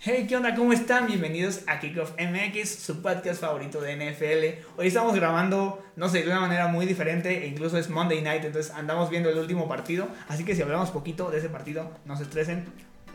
[0.00, 0.54] Hey, ¿qué onda?
[0.54, 1.08] ¿Cómo están?
[1.08, 4.78] Bienvenidos a Kickoff MX, su podcast favorito de NFL.
[4.78, 8.44] Hoy estamos grabando, no sé, de una manera muy diferente, e incluso es Monday Night,
[8.44, 10.06] entonces andamos viendo el último partido.
[10.28, 12.64] Así que si hablamos poquito de ese partido, no se estresen.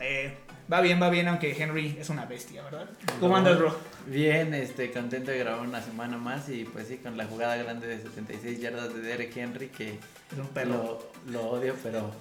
[0.02, 0.34] Eh,
[0.72, 2.90] va bien, va bien, aunque Henry es una bestia, ¿verdad?
[3.22, 3.74] ¿Cómo andas, bro?
[4.08, 7.88] Bien, este, contento de grabar una semana más y pues sí, con la jugada grande
[7.88, 11.00] de 76 yardas de Derek Henry, que Es un perro.
[11.28, 12.12] lo, lo odio, pero,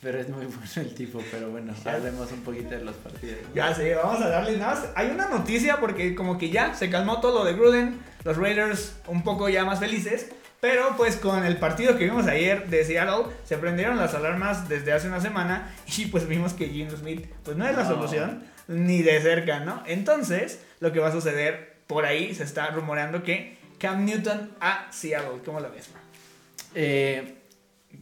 [0.00, 1.22] pero es muy bueno el tipo.
[1.30, 1.92] Pero bueno, Ya.
[1.94, 3.38] hablemos un poquito de los partidos.
[3.48, 3.54] ¿no?
[3.54, 4.88] Ya sé, vamos a darle nada más.
[4.94, 8.96] Hay una noticia porque como que ya se calmó todo lo de Gruden, los Raiders
[9.06, 10.28] un poco ya más felices,
[10.60, 14.92] pero pues con el partido que vimos ayer de Seattle se prendieron las alarmas desde
[14.92, 17.90] hace una semana y pues vimos que Gino Smith pues no es la No.
[17.90, 19.82] solución ni de cerca, ¿no?
[19.86, 24.88] Entonces, lo que va a suceder por ahí se está rumoreando que Cam Newton a
[24.92, 25.88] Seattle, ¿cómo lo ves?
[26.74, 27.37] Eh,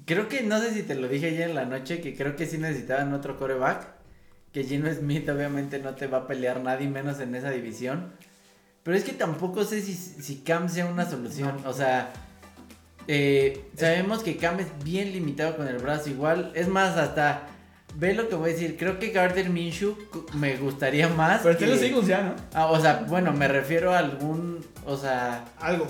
[0.04, 2.46] creo que, no sé si te lo dije ayer en la noche, que creo que
[2.46, 3.88] sí necesitaban otro coreback.
[4.52, 8.12] Que Gino Smith obviamente no te va a pelear nadie menos en esa división.
[8.82, 11.56] Pero es que tampoco sé si, si Cam sea una solución.
[11.62, 11.70] No.
[11.70, 12.10] O sea,
[13.08, 16.08] eh, sabemos que Cam es bien limitado con el brazo.
[16.10, 17.42] Igual, es más, hasta
[17.96, 18.76] ve lo que voy a decir.
[18.78, 19.96] Creo que Gardner Minshew
[20.34, 21.40] me gustaría más.
[21.42, 22.34] Pero usted que- los Eagles ya, ¿no?
[22.54, 24.64] Ah, o sea, bueno, me refiero a algún.
[24.86, 25.86] O sea, Algo.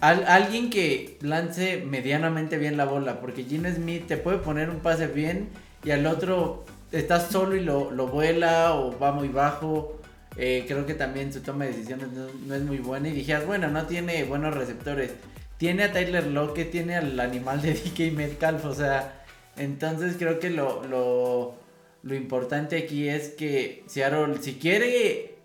[0.00, 4.80] Al- alguien que lance medianamente bien la bola, porque Gino Smith te puede poner un
[4.80, 5.48] pase bien
[5.84, 10.00] y al otro estás solo y lo, lo vuela o va muy bajo.
[10.38, 13.46] Eh, creo que también su toma de decisiones no, no es muy buena y dijeras,
[13.46, 15.12] bueno, no tiene buenos receptores.
[15.56, 19.24] Tiene a Tyler Lockett, tiene al animal de DK Metcalf, o sea,
[19.56, 21.54] entonces creo que lo, lo,
[22.02, 25.36] lo importante aquí es que Seattle, si quiere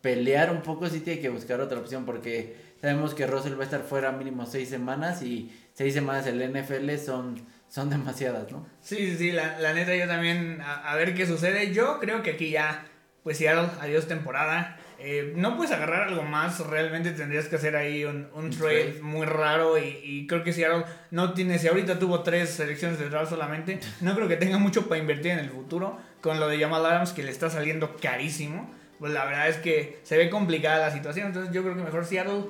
[0.00, 3.64] pelear un poco, sí tiene que buscar otra opción porque sabemos que Russell va a
[3.64, 8.66] estar fuera mínimo seis semanas y seis semanas en la NFL son, son demasiadas, ¿no?
[8.82, 11.72] Sí, sí, sí, la, la neta yo también, a, a ver qué sucede.
[11.72, 12.84] Yo creo que aquí ya,
[13.22, 14.76] pues Seattle, adiós temporada.
[14.98, 19.00] Eh, no puedes agarrar algo más, realmente tendrías que hacer ahí un, un trade.
[19.02, 23.08] muy raro y, y creo que Seattle no tiene, si ahorita tuvo tres selecciones de
[23.08, 26.58] draft solamente, no creo que tenga mucho para invertir en el futuro con lo de
[26.60, 28.70] Jamal Adams que le está saliendo carísimo.
[29.00, 32.04] Pues la verdad es que se ve complicada la situación, entonces yo creo que mejor
[32.04, 32.44] Seattle,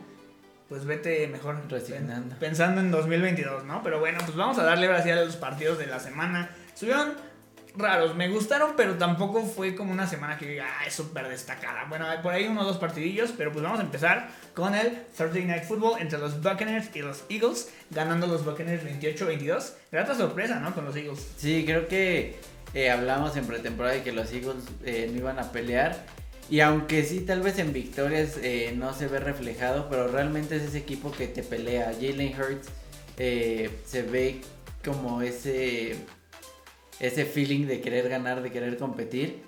[0.73, 2.35] pues vete mejor Resignando.
[2.37, 3.83] pensando en 2022, ¿no?
[3.83, 6.49] Pero bueno, pues vamos a darle ahora sí a los partidos de la semana.
[6.73, 7.13] Estuvieron
[7.77, 11.85] raros, me gustaron, pero tampoco fue como una semana que diga, ah, es súper destacada.
[11.91, 14.97] Bueno, hay por ahí uno o dos partidillos, pero pues vamos a empezar con el
[15.15, 19.75] Thursday Night Football entre los Buccaneers y los Eagles, ganando los Buccaneers 28-22.
[19.93, 20.75] Grata sorpresa, ¿no?
[20.75, 21.33] Con los Eagles.
[21.37, 22.39] Sí, creo que
[22.73, 26.22] eh, hablamos en pretemporada de que los Eagles eh, no iban a pelear.
[26.53, 30.63] Y aunque sí, tal vez en victorias eh, no se ve reflejado, pero realmente es
[30.65, 31.95] ese equipo que te pelea.
[31.99, 32.69] Jalen Hurts
[33.17, 34.43] eh, se ve
[34.85, 35.97] como ese,
[37.01, 39.39] ese feeling de querer ganar, de querer competir.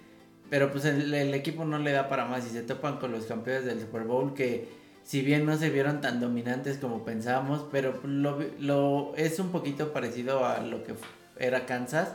[0.49, 3.67] Pero pues el, equipo no le da para más y se topan con los campeones
[3.67, 4.67] del Super Bowl que
[5.05, 9.51] si bien no se vieron tan dominantes como pensábamos, pero lo, vi- lo es un
[9.53, 10.95] poquito parecido a lo que
[11.39, 12.15] era Kansas.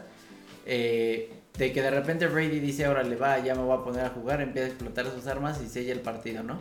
[0.66, 4.06] eh, de que de repente Brady dice, ahora le va, ya me voy a poner
[4.06, 6.60] a jugar, empieza a explotar sus armas y sella el partido, ¿no?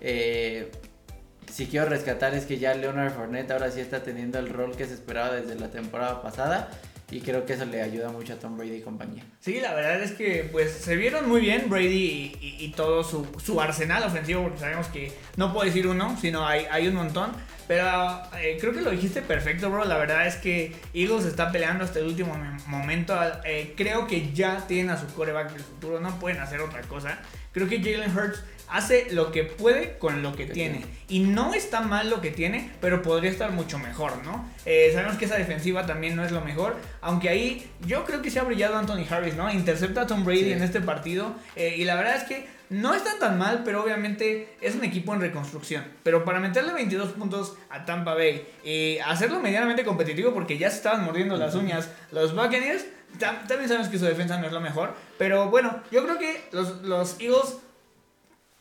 [0.00, 0.70] Eh,
[1.52, 4.86] si quiero rescatar es que ya Leonard Fournette ahora sí está teniendo el rol que
[4.86, 6.70] se esperaba desde la temporada pasada
[7.10, 9.24] y creo que eso le ayuda mucho a Tom Brady y compañía.
[9.40, 13.02] Sí, la verdad es que pues se vieron muy bien Brady y, y- y todo
[13.04, 16.94] su, su arsenal ofensivo, porque sabemos que no puedo decir uno, sino hay, hay un
[16.94, 17.32] montón.
[17.66, 17.86] Pero
[18.38, 19.84] eh, creo que lo dijiste perfecto, bro.
[19.84, 23.14] La verdad es que Eagles está peleando hasta el último mom- momento.
[23.44, 27.18] Eh, creo que ya tienen a su coreback del futuro, no pueden hacer otra cosa.
[27.52, 30.78] Creo que Jalen Hurts hace lo que puede con lo que Que tiene.
[30.78, 30.92] tiene.
[31.08, 34.46] Y no está mal lo que tiene, pero podría estar mucho mejor, ¿no?
[34.66, 36.76] Eh, sabemos que esa defensiva también no es lo mejor.
[37.00, 39.50] Aunque ahí yo creo que se ha brillado Anthony Harris, ¿no?
[39.50, 40.52] Intercepta a Tom Brady Sí.
[40.52, 41.34] en este partido.
[41.56, 45.14] eh, y la verdad es que no está tan mal, pero obviamente es un equipo
[45.14, 45.84] en reconstrucción.
[46.02, 50.76] Pero para meterle 22 puntos a Tampa Bay y hacerlo medianamente competitivo, porque ya se
[50.76, 52.84] estaban mordiendo las uñas los Buccaneers,
[53.18, 54.94] también sabemos que su defensa no es lo mejor.
[55.18, 57.58] Pero bueno, yo creo que los, los Eagles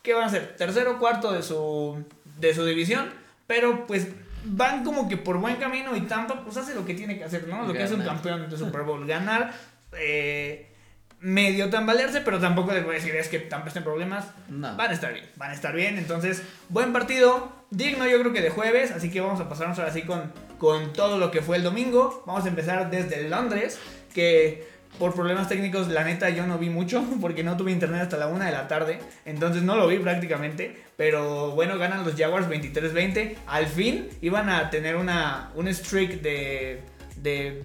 [0.07, 0.55] ¿qué van a hacer?
[0.57, 2.01] Tercero, cuarto de su,
[2.39, 3.09] de su división,
[3.45, 4.07] pero pues
[4.45, 7.45] van como que por buen camino y Tampa pues hace lo que tiene que hacer,
[7.47, 7.63] ¿no?
[7.67, 9.51] Lo que hace un campeón de Super Bowl, ganar,
[9.91, 10.71] eh,
[11.19, 14.77] medio tambalearse, pero tampoco les voy a decir es que Tampa está en problemas, No.
[14.77, 18.41] van a estar bien, van a estar bien, entonces buen partido, digno yo creo que
[18.41, 21.57] de jueves, así que vamos a pasarnos ahora sí con, con todo lo que fue
[21.57, 23.77] el domingo, vamos a empezar desde Londres,
[24.17, 24.65] que
[24.97, 28.27] por problemas técnicos, la neta, yo no vi mucho porque no tuve internet hasta la
[28.27, 28.97] una de la tarde.
[29.25, 30.75] Entonces no lo vi prácticamente.
[30.97, 33.35] Pero bueno, ganan los Jaguars 23-20.
[33.45, 36.81] Al fin iban a tener una, un streak de,
[37.17, 37.63] de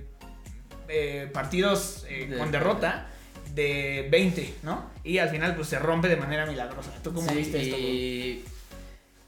[0.89, 3.07] eh, partidos eh, De- con derrota.
[3.55, 4.91] de 20, ¿no?
[5.05, 6.91] Y al final pues se rompe de manera milagrosa.
[7.03, 7.77] ¿Tú cómo Sí, viste esto?
[7.79, 8.45] y,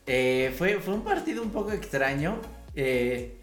[0.06, 2.38] eh, fue, fue un partido un poco extraño.
[2.76, 3.36] eh,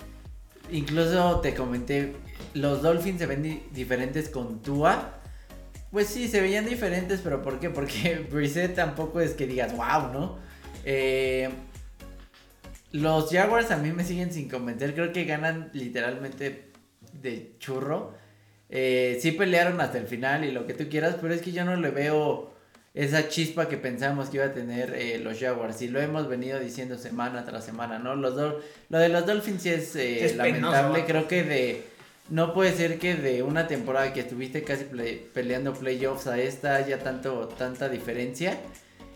[0.71, 2.13] incluso te comenté,
[2.53, 5.17] los Dolphins se ven di- diferentes con Tua.
[5.91, 7.69] Pues sí, se veían diferentes, pero ¿por qué?
[7.69, 10.39] Porque Brissett tampoco es que digas, wow, ¿no?
[10.85, 11.49] Eh,
[12.91, 16.71] los Jaguars a mí me siguen sin convencer, creo que ganan literalmente
[17.13, 18.13] de churro.
[18.69, 21.65] Eh, sí pelearon hasta el final y lo que tú quieras, pero es que yo
[21.65, 22.50] no le veo
[22.93, 25.81] esa chispa que pensamos que iba a tener eh, los Jaguars.
[25.81, 28.15] Y lo hemos venido diciendo semana tras semana, ¿no?
[28.15, 28.57] Los Dol-
[28.89, 31.05] lo de los Dolphins sí es, eh, Es lamentable.
[31.05, 31.83] Creo que de...
[32.29, 36.75] No puede ser que de una temporada que estuviste casi play- peleando playoffs a esta
[36.75, 38.57] haya tanto, tanta diferencia.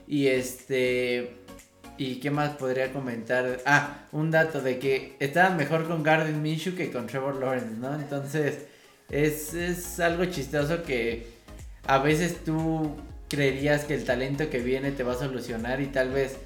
[0.07, 1.37] Y este...
[1.97, 3.61] ¿Y qué más podría comentar?
[3.65, 7.95] Ah, un dato de que estaban mejor con Garden Minshew que con Trevor Lawrence, ¿no?
[7.95, 8.65] Entonces,
[9.09, 11.25] es, es algo chistoso que
[11.87, 12.97] a veces tú
[13.35, 16.37] creerías que el talento que viene te va a solucionar y tal vez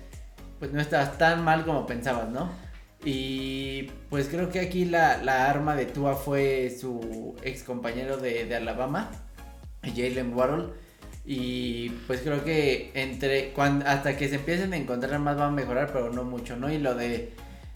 [0.59, 2.51] pues no estás tan mal como pensabas, ¿no?
[3.05, 8.45] Y pues creo que aquí la, la arma de Tua fue su ex compañero de,
[8.45, 9.09] de Alabama,
[9.83, 10.73] Jalen Waddle.
[11.25, 13.53] Y pues creo que entre
[13.85, 16.71] hasta que se empiecen a encontrar más va a mejorar, pero no mucho, ¿no?
[16.71, 17.31] Y lo de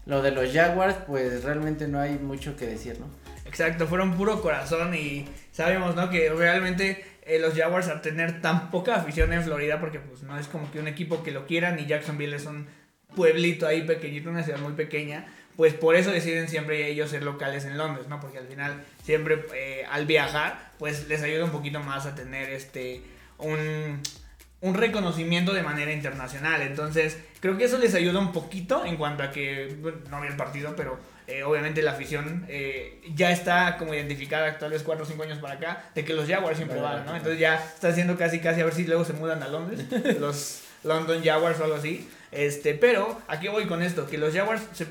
[0.06, 3.06] lo de los Jaguars, pues realmente no hay mucho que decir, ¿no?
[3.45, 6.10] Exacto, fueron puro corazón y sabíamos, ¿no?
[6.10, 10.38] Que realmente eh, los Jaguars al tener tan poca afición en Florida, porque pues no
[10.38, 12.68] es como que un equipo que lo quieran y Jacksonville es un
[13.16, 17.66] pueblito ahí pequeñito, una ciudad muy pequeña, pues por eso deciden siempre ellos ser locales
[17.66, 18.20] en Londres, ¿no?
[18.20, 22.50] Porque al final siempre eh, al viajar, pues les ayuda un poquito más a tener
[22.50, 23.04] este
[23.38, 24.02] un,
[24.62, 26.62] un reconocimiento de manera internacional.
[26.62, 29.75] Entonces, creo que eso les ayuda un poquito en cuanto a que,
[30.10, 30.98] no vi el partido, pero
[31.28, 35.56] eh, obviamente la afición eh, ya está como identificada actuales 4 o 5 años para
[35.56, 37.16] acá, de que los Jaguars siempre van, ¿no?
[37.16, 39.86] Entonces ya está haciendo casi casi a ver si luego se mudan a Londres,
[40.20, 42.10] los London Jaguars o algo así.
[42.31, 44.08] Este, pero, ¿a qué voy con esto?
[44.08, 44.88] Que los Jaguars se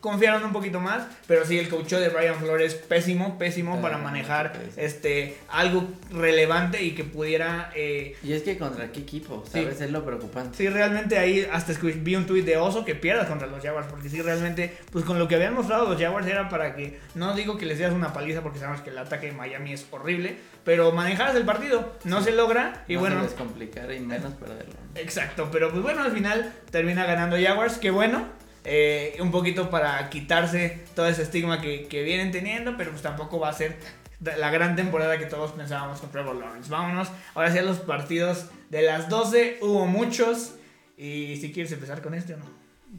[0.00, 3.98] confiaron un poquito más, pero sí, el coach de Brian Flores pésimo, pésimo Ah, para
[3.98, 4.72] manejar pésimo.
[4.76, 9.62] este algo relevante y que pudiera eh, Y es que contra qué equipo, Sí.
[9.62, 9.80] ¿sabes?
[9.80, 10.56] Es lo preocupante.
[10.56, 14.08] Sí, realmente ahí hasta vi un tuit de Oso que pierdas contra los Jaguars, porque
[14.08, 17.56] sí, realmente, pues con lo que habían mostrado los Jaguars era para que, no digo
[17.58, 20.92] que les dieras una paliza porque sabemos que el ataque de Miami es horrible, pero
[20.92, 24.74] manejaras el partido, no se logra y no bueno, se les complicara y menos perderlo.
[24.94, 28.26] exacto, pero pues bueno, al final termina ganando Jaguars, que bueno,
[28.64, 33.38] eh, un poquito para quitarse todo ese estigma que, que vienen teniendo, pero pues tampoco
[33.40, 33.76] va a ser
[34.20, 36.70] la gran temporada que todos pensábamos con Trevor Lawrence.
[36.70, 40.54] Vámonos, ahora sí a los partidos de las 12, hubo muchos,
[40.98, 42.44] y si quieres empezar con este o no.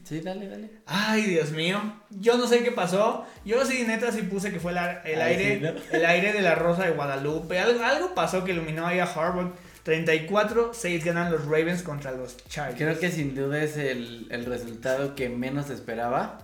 [0.06, 0.69] Sí, dale, dale.
[0.86, 1.80] Ay, Dios mío.
[2.10, 3.25] Yo no sé qué pasó.
[3.44, 5.98] Yo sí, neta, sí puse que fue la- el, Ay, aire, sí, ¿no?
[5.98, 7.60] el aire de la Rosa de Guadalupe.
[7.60, 9.50] Algo, algo pasó que iluminó ahí a Harvard.
[9.86, 12.78] 34-6 ganan los Ravens contra los Chargers.
[12.78, 16.39] Creo que sin duda es el, el resultado que menos esperaba.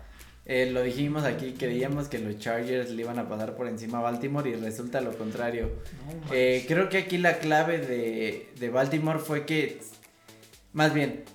[0.46, 4.02] Eh, lo dijimos aquí, creíamos que los Chargers le iban a pasar por encima a
[4.02, 5.70] Baltimore y resulta lo contrario.
[6.06, 6.34] No.
[6.34, 9.82] Eh, creo que aquí la clave de, de Baltimore fue que,
[10.72, 11.26] más bien,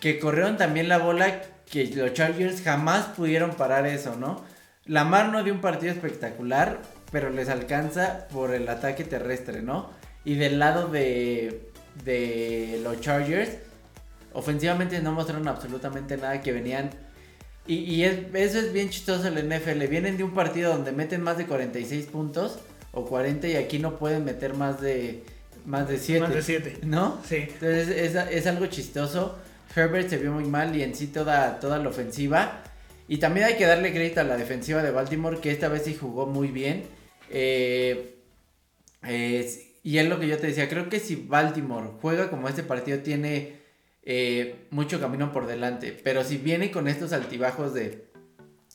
[0.00, 4.44] que corrieron también la bola que los Chargers jamás pudieron parar eso, ¿no?
[4.84, 6.80] Lamar no dio un partido espectacular,
[7.12, 9.90] pero les alcanza por el ataque terrestre, ¿no?
[10.26, 11.70] Y del lado de,
[12.04, 13.48] de los Chargers,
[14.34, 16.90] ofensivamente no mostraron absolutamente nada que venían.
[17.66, 19.86] Y, y es- eso es bien chistoso el NFL.
[19.88, 22.58] Vienen de un partido donde meten más de 46 puntos
[22.92, 25.22] o 40 y aquí no pueden meter más de
[25.64, 26.20] más de 7.
[26.20, 26.78] Más de 7.
[26.82, 27.18] ¿No?
[27.26, 27.36] Sí.
[27.36, 29.36] Entonces es, es algo chistoso.
[29.74, 32.62] Herbert se vio muy mal y en sí toda, toda la ofensiva.
[33.08, 35.94] Y también hay que darle crédito a la defensiva de Baltimore que esta vez sí
[36.00, 36.84] jugó muy bien.
[37.30, 38.14] Eh,
[39.02, 42.64] es- y es lo que yo te decía, creo que si Baltimore juega como este
[42.64, 43.60] partido tiene
[44.02, 45.96] eh, mucho camino por delante.
[46.02, 48.08] Pero si viene con estos altibajos de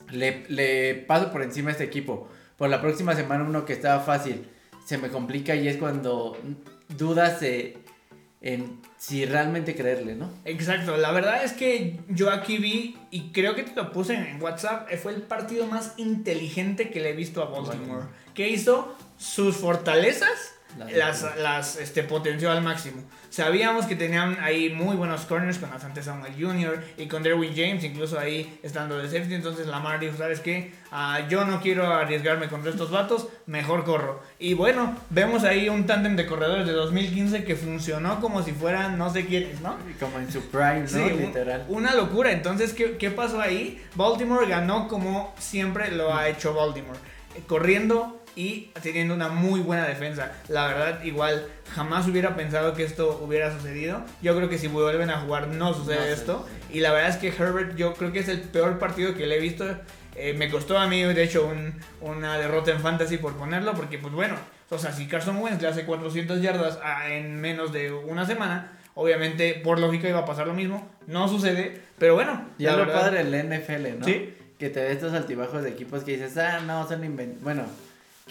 [0.09, 2.29] le, le paso por encima a este equipo.
[2.55, 4.47] Por la próxima semana uno que estaba fácil
[4.85, 6.37] se me complica y es cuando
[6.87, 7.75] dudas eh,
[8.39, 10.29] en si realmente creerle, ¿no?
[10.45, 14.41] Exacto, la verdad es que yo aquí vi, y creo que te lo puse en,
[14.41, 18.05] WhatsApp, eh, fue el partido más inteligente que le he visto a Baltimore.
[18.33, 23.03] Que hizo sus fortalezas, Las- las, este, potenció al máximo.
[23.29, 26.83] Sabíamos que tenían ahí muy buenos corners con Asante Samuel Jr.
[26.97, 29.35] y con Derwin James, incluso ahí estando de safety.
[29.35, 30.73] Entonces Lamar dijo: ¿Sabes qué?
[30.91, 34.21] Ah, yo no quiero arriesgarme contra estos vatos, mejor corro.
[34.39, 38.97] Y bueno, vemos ahí un tándem de corredores de 2015 que funcionó como si fueran
[38.97, 39.77] no sé quiénes, ¿no?
[39.99, 40.87] Como en su prime, ¿no?
[40.87, 41.65] Sí, un- Literal.
[41.69, 42.31] una locura.
[42.31, 43.81] Entonces, ¿qué, qué pasó ahí?
[43.95, 46.99] Baltimore ganó como siempre lo ha hecho Baltimore.
[47.35, 50.31] Eh, Corriendo y teniendo una muy buena defensa.
[50.47, 54.01] La verdad, igual jamás hubiera pensado que esto hubiera sucedido.
[54.21, 56.47] Yo creo que si vuelven a jugar no sucede esto.
[56.71, 59.37] Y la verdad es que Herbert yo creo que es el peor partido que le
[59.37, 59.65] he visto.
[60.15, 61.49] Eh, me costó a mí, de hecho,
[62.01, 64.35] una derrota en fantasy por ponerlo, porque pues bueno,
[64.69, 69.59] o sea, si Carson Wentz le hace 400 yardas en menos de una semana, obviamente
[69.63, 70.89] por lógica iba a pasar lo mismo.
[71.07, 72.49] No sucede, pero bueno.
[72.57, 74.05] Ya lo padre el NFL, ¿no?
[74.05, 74.35] Sí.
[74.57, 77.41] Que te dé estos altibajos de equipos que dices, ah, no, son invent...
[77.41, 77.63] Bueno,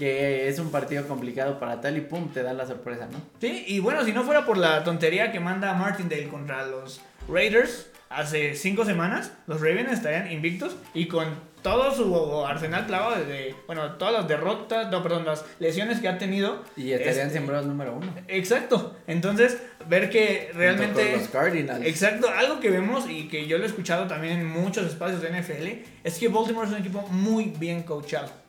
[0.00, 3.20] que es un partido complicado para tal y pum, te da la sorpresa, ¿no?
[3.38, 7.90] Sí, y bueno, si no fuera por la tontería que manda Martindale contra los Raiders
[8.08, 11.28] hace cinco semanas, los Ravens estarían invictos y con
[11.62, 16.16] todo su arsenal clavado de, bueno, todas las derrotas, no, perdón, las lesiones que ha
[16.16, 16.64] tenido.
[16.78, 18.10] Y estarían este, sembrados número uno.
[18.26, 18.96] Exacto.
[19.06, 21.18] Entonces, ver que realmente...
[21.18, 21.84] los Cardinals.
[21.84, 22.26] Exacto.
[22.30, 25.66] Algo que vemos y que yo lo he escuchado también en muchos espacios de NFL,
[26.04, 28.39] es que Baltimore es un equipo muy bien coachado.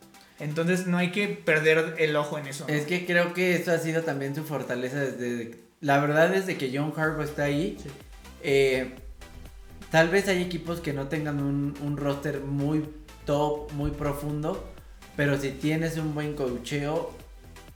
[0.42, 2.66] Entonces no hay que perder el ojo en eso.
[2.68, 5.60] Es que creo que esto ha sido también su fortaleza desde...
[5.82, 7.78] La verdad desde que John Harbaugh está ahí,
[8.44, 8.94] eh,
[9.92, 12.88] tal vez hay equipos que no tengan un, un roster muy
[13.26, 14.68] top, muy profundo,
[15.16, 17.16] pero si tienes un buen cocheo,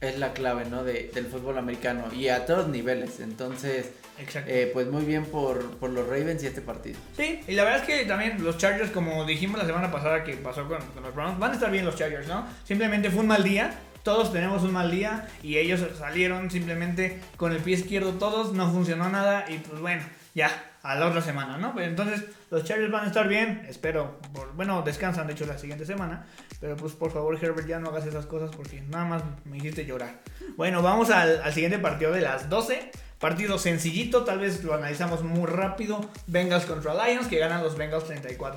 [0.01, 0.84] es la clave, ¿no?
[0.84, 3.19] De, del fútbol americano y a todos niveles.
[3.19, 7.00] Entonces, eh, pues muy bien por, por, los Ravens y este partido.
[7.15, 10.34] Sí, y la verdad es que también los Chargers, como dijimos la semana pasada que
[10.36, 12.45] pasó con, con, los Browns, van a estar bien los Chargers, ¿no?
[12.63, 13.74] Simplemente fue un mal día.
[14.03, 18.72] Todos tenemos un mal día y ellos salieron simplemente con el pie izquierdo todos, no
[18.72, 20.03] funcionó nada y pues bueno,
[20.36, 20.51] ya,
[20.84, 21.74] a la otra semana, ¿no?
[21.74, 24.19] Pues entonces los Chargers van a estar bien, espero.
[24.53, 26.27] bueno, descansan de hecho la siguiente semana,
[26.62, 29.86] pero pues por favor Herbert ya no hagas esas cosas porque nada más me hiciste
[29.86, 30.19] llorar.
[30.57, 32.91] Bueno, vamos al, siguiente partido de las 12.
[33.25, 36.00] Partido sencillito, tal vez lo analizamos muy rápido.
[36.27, 38.53] Bengals contra Lions, que ganan los Bengals 34-11.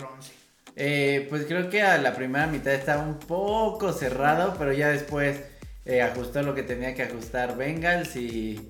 [0.77, 5.41] Eh, pues creo que a la primera mitad estaba un poco cerrado, pero ya después
[5.87, 8.61] eh, ajustó lo que tenía que ajustar Bengals y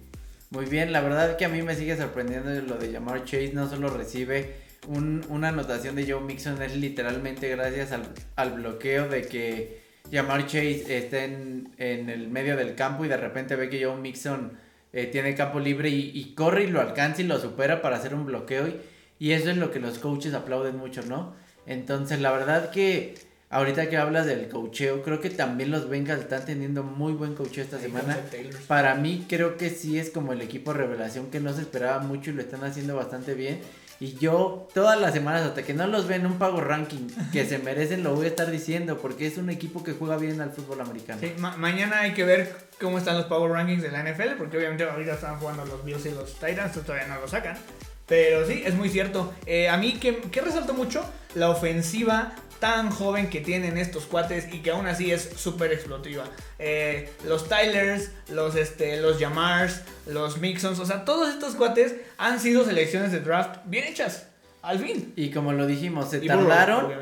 [0.51, 3.69] muy bien, la verdad que a mí me sigue sorprendiendo lo de llamar Chase, no
[3.69, 4.55] solo recibe
[4.87, 7.91] una anotación de Joe Mixon, es literalmente gracias
[8.37, 9.81] al, bloqueo de que
[10.13, 14.68] llamar Chase esté en, el medio del campo y de repente ve que Joe Mixon
[14.93, 18.27] eh, tiene campo libre y, corre y lo alcanza y lo supera para hacer un
[18.27, 18.77] bloqueo y,
[19.19, 21.35] y eso es lo que los coaches aplauden mucho, ¿no?
[21.67, 23.15] Entonces la verdad que
[23.51, 27.65] Ahorita que hablas del cocheo, creo que también los Bengals están teniendo muy buen cocheo
[27.65, 28.19] esta semana.
[28.67, 32.31] Para mí creo que sí es como el equipo revelación que no se esperaba mucho
[32.31, 33.61] y lo están haciendo bastante bien.
[34.01, 37.45] Y yo todas las semanas hasta que no los ven en un pago ranking que
[37.45, 40.53] se merecen lo voy a estar diciendo porque es un equipo que juega bien al
[40.53, 41.21] fútbol americano.
[41.21, 44.85] Sí, mañana hay que ver cómo están los power rankings de la NFL porque obviamente
[44.85, 47.59] ahorita están jugando los Bills y los Titans, todavía no lo sacan.
[48.07, 49.35] Pero sí, es muy cierto.
[49.47, 54.53] Eh, a mí que, que resaltó mucho la ofensiva tan joven que tienen estos cuates
[54.53, 56.25] y que aún así es súper explotiva.
[56.59, 62.41] Eh, los Tylers, los, este, los Yamars, los Mixons, o sea, todos estos cuates han
[62.41, 64.27] sido selecciones de draft bien hechas,
[64.63, 65.13] al fin.
[65.17, 66.93] Y como lo dijimos, se tardaron,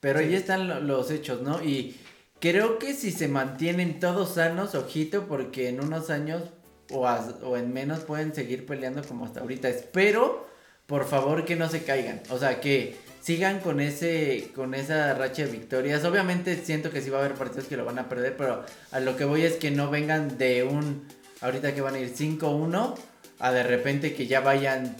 [0.00, 1.62] pero ahí están los hechos, ¿no?
[1.62, 1.96] Y
[2.40, 6.42] creo que si se mantienen todos sanos, ojito, porque en unos años
[6.90, 9.68] o, o en menos pueden seguir peleando como hasta ahorita.
[9.68, 10.48] Espero,
[10.86, 12.22] por favor, que no se caigan.
[12.30, 12.96] O sea, que
[13.28, 16.02] sigan con ese con esa racha de victorias.
[16.06, 19.00] Obviamente siento que sí va a haber partidos que lo van a perder, pero a
[19.00, 21.06] lo que voy es que no vengan de un
[21.42, 22.94] ahorita que van a ir 5-1
[23.40, 24.96] a de repente que ya vayan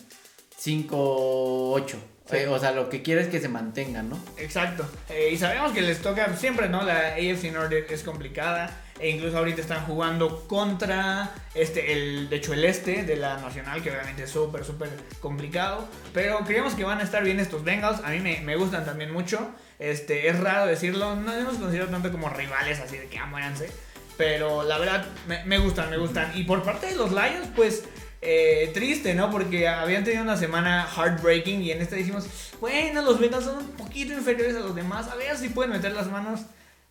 [0.63, 1.95] 5-8.
[2.33, 4.23] Eh, o sea, lo que quiero es que se mantengan, ¿no?
[4.37, 4.87] Exacto.
[5.09, 6.83] Eh, y sabemos que les toca siempre, ¿no?
[6.83, 8.71] La AFC Nordic es complicada.
[8.99, 13.83] E incluso ahorita están jugando contra este, el, de hecho, el este de la Nacional,
[13.83, 14.91] que obviamente es súper, súper
[15.21, 15.89] complicado.
[16.13, 18.03] Pero creemos que van a estar bien estos Bengals.
[18.05, 19.53] A mí me, me, gustan también mucho.
[19.79, 23.71] Este, es raro decirlo, no hemos considerado tanto como rivales, así de que amuéranse.
[24.17, 26.33] Pero la verdad, me, me gustan, me gustan.
[26.35, 27.85] Y por parte de los Lions, pues
[28.21, 29.31] eh, triste, ¿no?
[29.31, 32.27] Porque habían tenido una semana heartbreaking y en esta dijimos,
[32.61, 35.93] bueno, los Bengals son un poquito inferiores a los demás, a ver si pueden meter
[35.93, 36.41] las manos.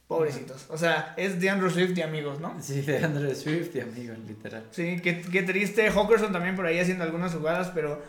[0.07, 0.65] Pobrecitos.
[0.69, 2.55] O sea, es de Andrew Swift y amigos, ¿no?
[2.61, 4.63] Sí, de Andrew Swift y amigos, literal.
[4.71, 5.91] Sí, qué, qué triste.
[5.91, 8.01] Hawkerson también por ahí haciendo algunas jugadas, pero...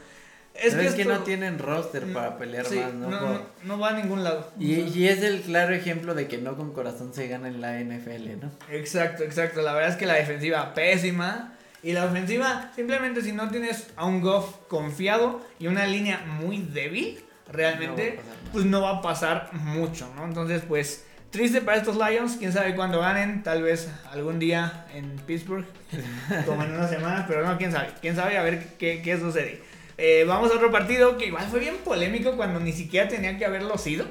[0.55, 3.11] Es que, es que no tienen roster para pelear más, ¿no?
[3.11, 4.50] No, no, va a ningún lado.
[4.59, 7.78] Y, y, es el claro ejemplo de que no con corazón se gana en la
[7.78, 8.50] NFL, ¿no?
[8.69, 9.62] Exacto, exacto.
[9.62, 11.55] La verdad es que la defensiva pésima.
[11.81, 16.61] Y la ofensiva, simplemente si no tienes a un Goff confiado y una línea muy
[16.61, 17.21] débil,
[17.52, 18.19] realmente,
[18.52, 20.25] pues no va a pasar mucho, ¿no?
[20.25, 25.16] Entonces, pues Triste para estos Lions, quién sabe cuándo ganen, tal vez algún día en
[25.26, 25.66] Pittsburgh,
[26.47, 29.61] como en unas semanas, pero no, quién sabe, quién sabe a ver qué, qué sucede.
[29.99, 33.44] Eh, vamos a otro partido que igual fue bien polémico cuando ni siquiera tenía que
[33.44, 34.06] haberlo sido.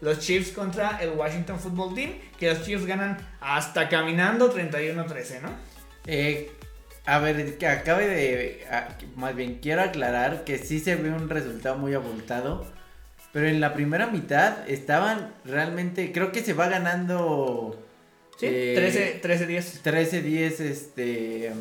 [0.00, 5.50] los Chiefs contra el Washington Football Team, que los Chiefs ganan hasta caminando 31-13, ¿no?
[6.06, 6.50] Eh,
[7.04, 8.66] a ver, que acabe de.
[9.16, 12.64] más bien, quiero aclarar que sí se ve un resultado muy abultado.
[13.32, 16.12] Pero en la primera mitad estaban realmente.
[16.12, 17.82] Creo que se va ganando.
[18.38, 19.82] Sí, 13-10.
[19.82, 21.52] 13-10, este.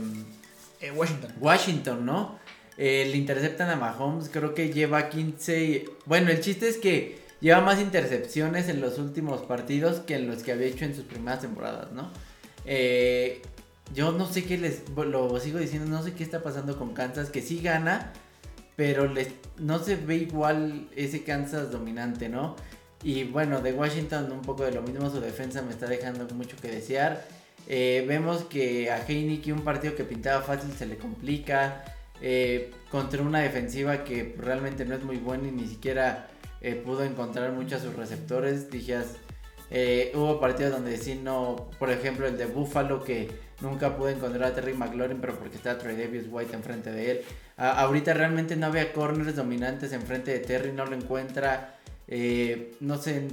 [0.82, 1.32] Eh, Washington.
[1.40, 2.40] Washington, ¿no?
[2.78, 5.86] Eh, le interceptan a Mahomes, creo que lleva 15.
[6.06, 10.44] Bueno, el chiste es que lleva más intercepciones en los últimos partidos que en los
[10.44, 12.12] que había hecho en sus primeras temporadas, ¿no?
[12.66, 13.42] Eh,
[13.94, 14.84] yo no sé qué les.
[14.96, 18.14] Lo sigo diciendo, no sé qué está pasando con Kansas, que sí gana,
[18.76, 22.56] pero les, no se ve igual ese Kansas dominante, ¿no?
[23.04, 26.56] Y bueno, de Washington un poco de lo mismo, su defensa me está dejando mucho
[26.62, 27.26] que desear.
[27.68, 31.84] Eh, vemos que a Heineken un partido que pintaba fácil se le complica.
[32.24, 36.28] Eh, contra una defensiva que realmente no es muy buena y ni siquiera
[36.62, 38.70] eh, pudo encontrar muchos sus receptores.
[38.70, 39.16] Dijías,
[40.14, 43.30] hubo partidos donde sí no, por ejemplo el de Buffalo que
[43.62, 47.22] nunca pudo encontrar a Terry McLaurin, pero porque está Trey Davis White enfrente de él.
[47.58, 51.78] ahorita realmente no había corners dominantes enfrente de Terry, no lo encuentra.
[52.80, 53.28] no sé,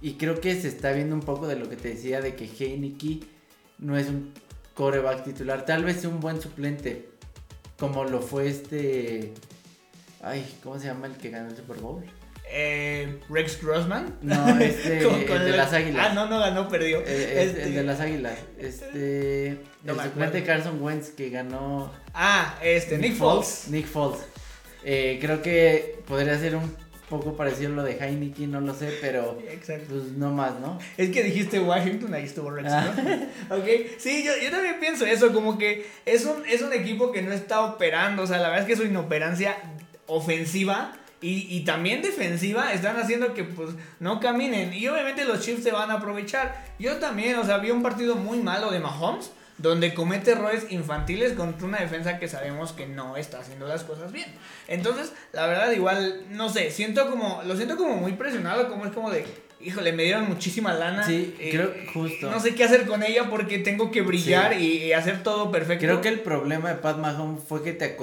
[0.00, 2.44] y creo que se está viendo un poco de lo que te decía de que
[2.46, 3.20] Heineke
[3.78, 4.32] no es un
[4.74, 7.08] coreback titular, tal vez un buen suplente,
[7.78, 9.32] como lo fue este...
[10.20, 12.04] Ay, ¿cómo se llama el que ganó el Super Bowl?
[12.54, 14.18] Eh, Rex Grossman.
[14.20, 16.08] No, este, el de las Águilas.
[16.10, 17.00] Ah, no, no ganó, perdió.
[17.00, 17.62] Eh, este...
[17.62, 18.38] El de las Águilas.
[18.58, 19.48] Este,
[19.86, 21.90] el suplente Carson Wentz que ganó.
[22.12, 23.68] Ah, este, Nick, Foles.
[23.70, 24.20] Nick Foles.
[24.84, 26.76] Eh, creo que podría ser un
[27.08, 29.86] poco parecido a lo de Heineken, no lo sé, pero Exacto.
[29.88, 30.78] pues no más, ¿no?
[30.96, 32.94] Es que dijiste Washington, ahí estuvo Rex, ah.
[33.50, 33.66] ok,
[33.98, 37.32] sí, yo, yo, también pienso eso, como que es un, es un equipo que no
[37.32, 39.58] está operando, o sea, la verdad es que su inoperancia
[40.06, 44.74] ofensiva y, y, también defensiva están haciendo que pues no caminen.
[44.74, 46.64] Y obviamente los Chiefs se van a aprovechar.
[46.78, 51.34] Yo también, o sea, vi un partido muy malo de Mahomes donde comete errores infantiles
[51.34, 54.26] contra una defensa que sabemos que no está haciendo las cosas bien.
[54.66, 58.92] Entonces, la verdad, igual, no sé, siento como, lo siento como muy presionado, como es
[58.92, 59.24] como de,
[59.60, 61.04] híjole, me dieron muchísima lana.
[61.04, 62.30] Sí, eh, creo justo.
[62.30, 65.86] No sé qué hacer con ella porque tengo que brillar y, hacer todo perfecto.
[65.86, 67.96] Creo que el problema de Pat Mahomes fue que te,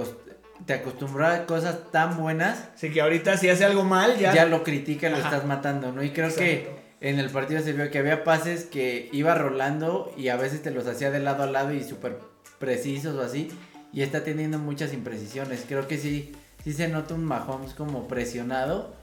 [0.65, 2.69] te acostumbró a cosas tan buenas.
[2.75, 4.33] Sí, que ahorita si hace algo mal ya.
[4.33, 6.03] Ya lo critica, lo estás matando, ¿no?
[6.03, 6.69] Y creo que
[7.01, 10.71] en el partido se vio que había pases que iba rolando y a veces te
[10.71, 12.19] los hacía de lado a lado y súper
[12.59, 13.49] precisos o así.
[13.91, 15.65] Y está teniendo muchas imprecisiones.
[15.67, 18.93] Creo que sí, sí se nota un Mahomes como presionado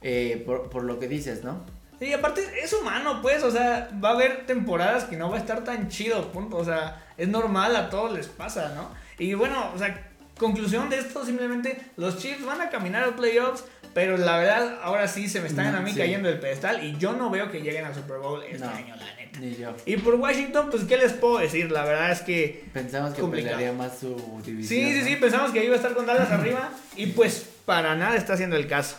[0.00, 1.64] eh, por, lo que dices, ¿no?
[1.98, 5.40] Sí, aparte es humano, pues, o sea, va a haber temporadas que no va a
[5.40, 6.56] estar tan chido, punto.
[6.56, 8.90] O sea, es normal, a todos les pasa, ¿no?
[9.18, 10.11] Y bueno, o sea,
[10.42, 15.06] conclusión de esto, simplemente los Chiefs van a caminar a playoffs pero la verdad, ahora
[15.06, 17.84] sí se me están a mí cayendo el pedestal y yo no veo que lleguen
[17.84, 19.38] al Super Bowl este año, la neta.
[19.38, 19.74] Ni yo.
[19.84, 21.70] Y por Washington, pues, ¿qué les puedo decir?
[21.70, 22.64] La verdad es que.
[22.72, 24.80] Pensamos que pelearía más su división.
[24.80, 28.16] Sí, sí, sí, pensamos que iba a estar con Dallas arriba y pues para nada
[28.16, 28.96] está haciendo el caso.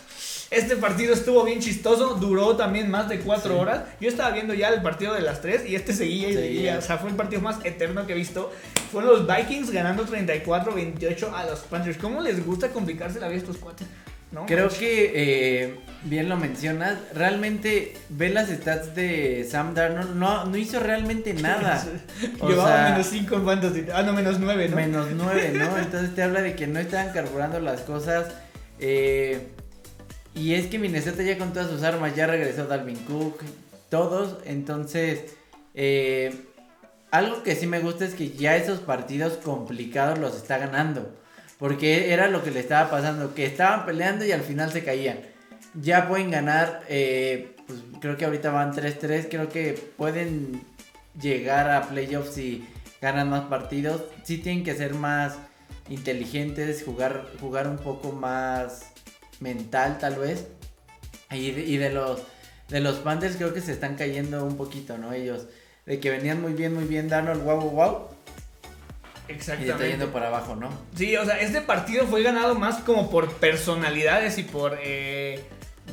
[0.53, 3.83] Este partido estuvo bien chistoso, duró también más de cuatro horas.
[3.99, 6.77] Yo estaba viendo ya el partido de las tres y este seguía y seguía.
[6.77, 8.51] O sea, fue el partido más eterno que he visto.
[8.91, 11.97] Fueron los Vikings ganando 34-28 a los Panthers.
[11.97, 13.87] ¿Cómo les gusta complicarse la vida a estos cuates?
[14.47, 20.57] Creo que, eh, bien lo mencionas, realmente ve las stats de Sam Darnold, no, no
[20.57, 21.83] hizo realmente nada.
[22.41, 24.75] Llevaba menos 5 en fantasy, ah, no, menos 9, ¿no?
[24.75, 25.77] Menos 9, ¿no?
[25.77, 28.33] Entonces te habla de que no estaban carburando las cosas.
[28.79, 29.49] Eh,
[30.35, 33.41] y es que Minnesota ya con todas sus armas, ya regresó Dalvin Cook,
[33.89, 35.35] todos, entonces...
[35.75, 36.49] Eh,
[37.13, 41.15] algo que sí me gusta es que ya esos partidos complicados los está ganando.
[41.59, 45.19] Porque era lo que le estaba pasando, que estaban peleando y al final se caían.
[45.75, 50.63] Ya pueden ganar, eh, pues creo que ahorita van 3-3, creo que pueden
[51.21, 52.67] llegar a playoffs si
[52.99, 54.01] ganan más partidos.
[54.23, 55.35] Sí tienen que ser más
[55.89, 58.92] inteligentes, jugar, jugar un poco más
[59.39, 60.47] mental tal vez.
[61.31, 62.21] Y de, y de los
[62.69, 65.13] de los Panthers creo que se están cayendo un poquito, ¿no?
[65.13, 65.45] Ellos,
[65.85, 68.07] de que venían muy bien, muy bien, Darnold, wow, wow, wow.
[69.27, 69.67] Exactamente.
[69.67, 70.69] Y está yendo para abajo, ¿no?
[70.95, 75.43] Sí, o sea, este partido fue ganado más como por personalidades y por eh,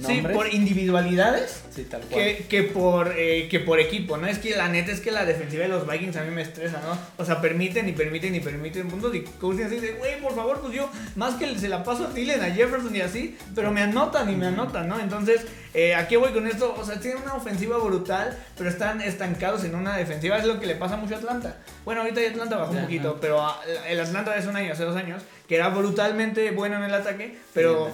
[0.06, 1.62] Sí, por individualidades.
[1.70, 2.12] Sí, tal cual.
[2.12, 4.26] Que, que por, eh, que por equipo, ¿no?
[4.28, 6.80] Es que la neta es que la defensiva de los Vikings a mí me estresa,
[6.80, 6.96] ¿no?
[7.18, 10.72] O sea, permiten y permiten y permiten puntos y así de, güey, por favor, pues
[10.74, 14.30] yo más que se la paso a Tillen, a Jefferson y así, pero me anotan
[14.30, 14.98] y me anotan, ¿no?
[14.98, 15.42] Entonces,
[15.74, 16.74] eh, ¿a qué voy con esto?
[16.78, 20.38] O sea, tienen una ofensiva brutal, pero están estancados en una defensiva.
[20.38, 21.56] Es lo que le pasa mucho a Atlanta.
[21.84, 23.44] Bueno, ahorita ya Atlanta bajó un poquito, pero
[23.88, 26.94] el Atlanta de hace un año, hace dos años, que era brutalmente bueno en el
[26.94, 27.90] ataque, pero...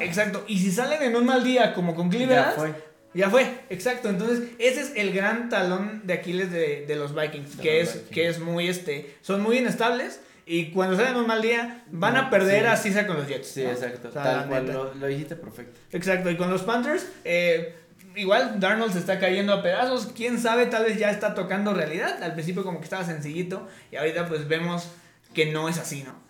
[0.00, 0.44] Exacto.
[0.46, 2.74] Y si salen en un mal día como con Cleveland,
[3.14, 4.10] Ya fue, exacto.
[4.10, 7.88] Entonces, ese es el gran talón de Aquiles de, de los Vikings, De que los
[7.88, 8.14] es, Vikings.
[8.14, 12.22] que es muy, este, son muy inestables y cuando salen un mal día van a
[12.24, 12.66] No, perder sí.
[12.66, 13.48] así sea con los Jets.
[13.48, 13.70] Sí, ¿no?
[13.70, 14.08] exacto.
[14.08, 14.74] O sea, la Tal cual, neta.
[14.78, 15.80] lo, lo dijiste perfecto.
[15.92, 17.74] Exacto, y con los Panthers, eh,
[18.16, 22.22] igual Darnold se está cayendo a pedazos, quién sabe, tal vez ya está tocando realidad,
[22.22, 24.88] al principio como que estaba sencillito y ahorita pues vemos
[25.32, 26.27] que no es así, ¿no?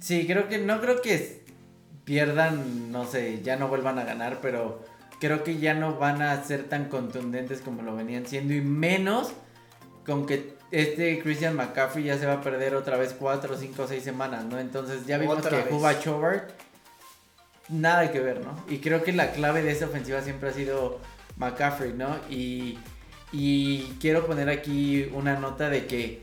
[0.00, 1.42] Sí, creo que no creo que
[2.04, 4.84] pierdan, no sé, ya no vuelvan a ganar, pero
[5.20, 9.32] creo que ya no van a ser tan contundentes como lo venían siendo y menos
[10.04, 14.02] con que este Christian McCaffrey ya se va a perder otra vez 4, 5, 6
[14.02, 14.58] semanas, ¿no?
[14.58, 15.70] Entonces ya vimos Otra que.
[15.70, 16.50] Juba Chobart
[17.68, 18.56] nada que ver, ¿no?
[18.68, 20.98] Y creo que la clave de esta ofensiva siempre ha sido
[21.36, 22.16] McCaffrey, ¿no?
[22.28, 22.78] Y,
[23.32, 26.22] y quiero poner aquí una nota de que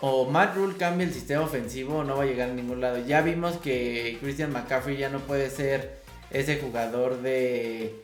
[0.00, 2.98] o Matt Rule cambia el sistema ofensivo o no va a llegar a ningún lado.
[3.06, 5.98] Ya vimos que Christian McCaffrey ya no puede ser
[6.30, 8.02] ese jugador de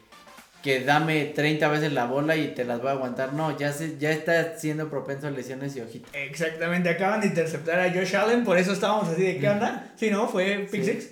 [0.62, 3.32] que dame 30 veces la bola y te las voy a aguantar.
[3.32, 6.08] No, ya se, ya está siendo propenso a lesiones y ojitos.
[6.14, 9.92] Exactamente, acaban de interceptar a Josh Allen, por eso estábamos así de qué onda.
[9.96, 10.28] Sí, ¿no?
[10.28, 10.92] Fue pick Sí.
[10.92, 11.08] six.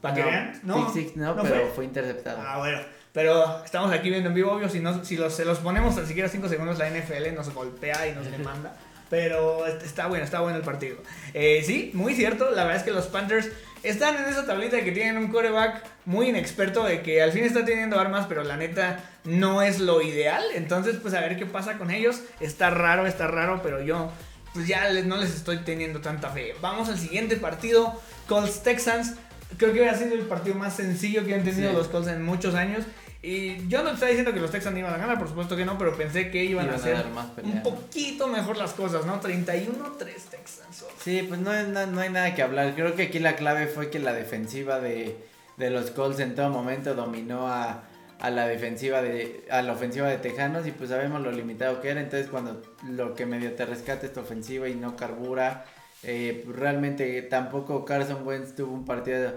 [0.00, 0.60] Para que No, vean.
[0.62, 1.70] No, Pick six no, ¿no pero fue?
[1.74, 2.38] fue, interceptado.
[2.40, 2.78] Ah, bueno.
[3.12, 6.06] Pero estamos aquí viendo en vivo, obvio, si, no, si los, se los ponemos tan
[6.06, 8.76] siquiera 5 segundos, la NFL nos golpea y nos demanda.
[9.10, 10.96] Pero est- está bueno, está bueno el partido.
[11.34, 12.50] Eh, sí, muy cierto.
[12.50, 13.48] La verdad es que los Panthers
[13.82, 17.44] están en esa tablita de que tienen un coreback muy inexperto, de que al fin
[17.44, 20.42] está teniendo armas, pero la neta no es lo ideal.
[20.54, 22.20] Entonces, pues a ver qué pasa con ellos.
[22.40, 24.10] Está raro, está raro, pero yo
[24.54, 26.54] pues ya les- no les estoy teniendo tanta fe.
[26.62, 29.14] Vamos al siguiente partido, Colts Texans.
[29.58, 31.76] Creo que ha sido el partido más sencillo que han tenido Sí.
[31.76, 32.84] los Colts en muchos años.
[33.26, 35.76] Y yo no estaba diciendo que los Texans iban a ganar, por supuesto que no,
[35.76, 37.62] pero pensé que iban, Iban a hacer más un ¿no?
[37.64, 39.20] poquito mejor las cosas, ¿no?
[39.20, 40.84] 31-3 Texans.
[41.02, 42.74] Sí, pues no, hay na- no hay nada que hablar.
[42.76, 45.16] Creo que aquí la clave fue que la defensiva de,
[45.56, 47.82] de los Colts en todo momento dominó a,
[48.20, 51.88] a la defensiva de a la ofensiva de Tejanos y pues sabemos lo limitado que
[51.90, 52.00] era.
[52.00, 55.64] Entonces cuando lo que medio te rescata esta ofensiva y no carbura,
[56.04, 59.32] eh, pues, realmente tampoco Carson Wentz tuvo un partido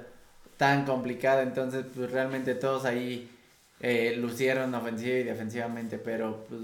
[0.57, 1.41] tan complicado.
[1.41, 3.31] Entonces pues realmente todos ahí
[3.79, 6.61] eh, lucieron ofensiva y defensivamente, pero pues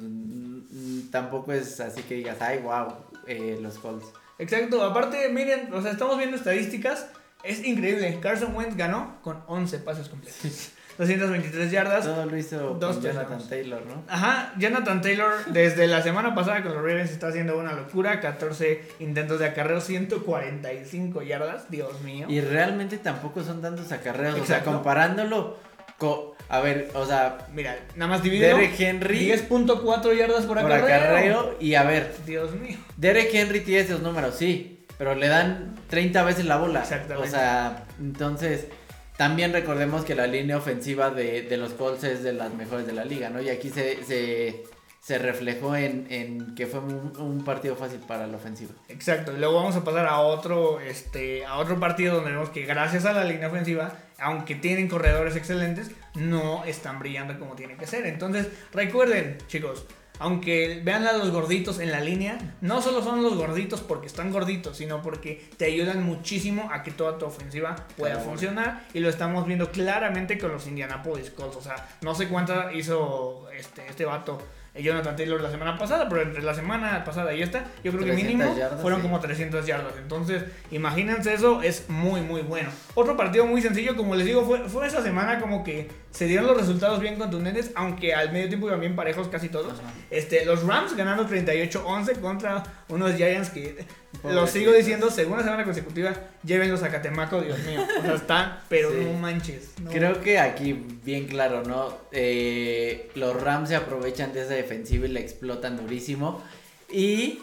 [1.12, 2.94] tampoco es así que digas, ay, wow,
[3.62, 4.08] los Colts.
[4.38, 7.08] Exacto, aparte, miren, o sea, estamos viendo estadísticas.
[7.44, 8.20] Es increíble.
[8.22, 10.72] Carson Wentz ganó con 11 pases completos.
[10.98, 12.06] 223 yardas.
[12.06, 13.48] Todo lo hizo Dos Jonathan.
[13.48, 14.04] Taylor, ¿no?
[14.08, 18.20] Ajá, Jonathan Taylor desde la semana pasada con los Ravens está haciendo una locura.
[18.20, 21.70] 14 intentos de acarreo, 145 yardas.
[21.70, 22.28] Dios mío.
[22.30, 24.40] Y realmente tampoco son tantos acarreos.
[24.40, 25.58] O sea, comparándolo
[26.50, 28.56] A ver, o sea, Mira, nada más dividido.
[28.58, 30.96] Derek Henry 10.4 yardas por, por acarreo.
[31.40, 31.58] acarreo.
[31.60, 32.78] Y a ver, Dios mío.
[32.98, 34.86] Derek Henry tiene esos números, sí.
[34.98, 36.82] Pero le dan 30 veces la bola.
[36.82, 37.28] Exactamente.
[37.28, 38.68] O sea, entonces.
[39.18, 42.92] También recordemos que la línea ofensiva de, de los Colts es de las mejores de
[42.92, 43.42] la liga, ¿no?
[43.42, 44.64] Y aquí se, se,
[45.02, 48.74] se reflejó en, en que fue un, un partido fácil para la ofensiva.
[48.90, 52.64] Exacto, y luego vamos a pasar a otro, este, a otro partido donde vemos que
[52.66, 57.88] gracias a la línea ofensiva, aunque tienen corredores excelentes, no están brillando como tienen que
[57.88, 58.06] ser.
[58.06, 59.86] Entonces, recuerden, chicos,
[60.20, 64.32] aunque vean a los gorditos en la línea, no solo son los gorditos porque están
[64.32, 68.30] gorditos, sino porque te ayudan muchísimo a que toda tu ofensiva pueda Claro.
[68.30, 68.86] funcionar.
[68.94, 71.58] Y lo estamos viendo claramente con los Indianapolis Colts.
[71.58, 74.42] O sea, no sé cuánta hizo este, este vato.
[74.76, 78.04] Eh, Jonathan Taylor la semana pasada, pero entre la semana pasada y esta, yo creo
[78.04, 79.08] que 300 mínimo yardas, fueron sí.
[79.08, 79.94] como 300 yardas.
[79.98, 82.70] Entonces, imagínense eso, es muy, muy bueno.
[82.94, 86.48] Otro partido muy sencillo, como les digo, fue, fue esa semana como que se dieron
[86.48, 89.74] los resultados bien contundentes, aunque al medio tiempo iban bien parejos casi todos.
[89.80, 89.92] Ajá.
[90.10, 93.86] Este, los Rams ganando 38-11 contra unos Giants que,
[94.16, 94.50] lo Pobrecitos.
[94.52, 97.86] sigo diciendo, segunda semana consecutiva, llévenlos a Catemaco, Dios mío.
[98.00, 98.98] O sea, están, pero Sí.
[99.04, 99.74] no manches.
[99.82, 99.92] no.
[99.92, 101.98] Creo que aquí, bien claro, ¿no?
[102.14, 106.42] Eh, los Rams se aprovechan de esa defensiva y la explotan durísimo.
[106.92, 107.40] Y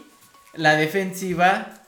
[0.54, 1.78] la defensiva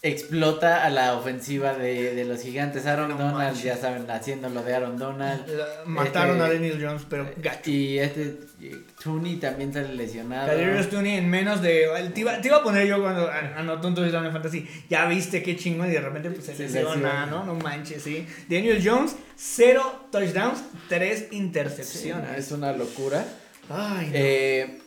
[0.00, 2.86] explota a la ofensiva de, de los gigantes.
[2.86, 5.44] Aaron No Donald, ya saben, haciendo lo de Aaron Donald.
[5.48, 7.68] La- mataron Este- a Daniel Jones, pero gacho.
[7.70, 10.46] Y este eh, Tooney también sale lesionado.
[10.46, 11.88] Kadarius Toney en menos de.
[12.14, 14.68] Te iba, te iba a poner yo cuando an- anotó un touchdown en fantasy.
[14.88, 17.26] Ya viste qué chingón y de repente pues se Se lesiona.
[17.26, 17.44] ¿no?
[17.44, 18.24] No manches, sí.
[18.48, 22.38] Daniel Jones, cero touchdowns, tres Sí, intercepciones.
[22.38, 23.24] es una locura.
[23.68, 24.12] Ay, no.
[24.14, 24.78] Eh,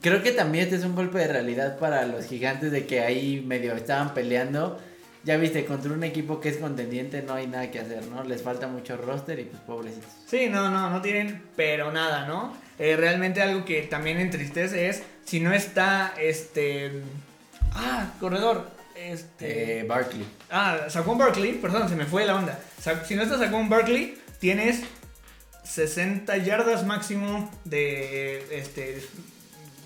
[0.00, 3.42] creo que también este es un golpe de realidad para los gigantes de que ahí
[3.46, 4.78] medio estaban peleando.
[5.24, 8.22] Ya viste, contra un equipo que es contendiente no hay nada que hacer, ¿no?
[8.22, 10.08] Les falta mucho roster y pues pobrecitos.
[10.26, 12.56] Sí, no, no, no tienen pero nada, ¿no?
[12.78, 17.02] Eh, realmente algo que también entristece es si no está este.
[17.72, 18.70] Ah, corredor.
[18.94, 19.80] Este.
[19.80, 20.24] Eh, Barkley.
[20.50, 22.58] Ah, Saquon Barkley, perdón, se me fue la onda.
[23.04, 24.84] Si no está Saquon Barkley, tienes
[25.66, 29.02] 60 yardas máximo de este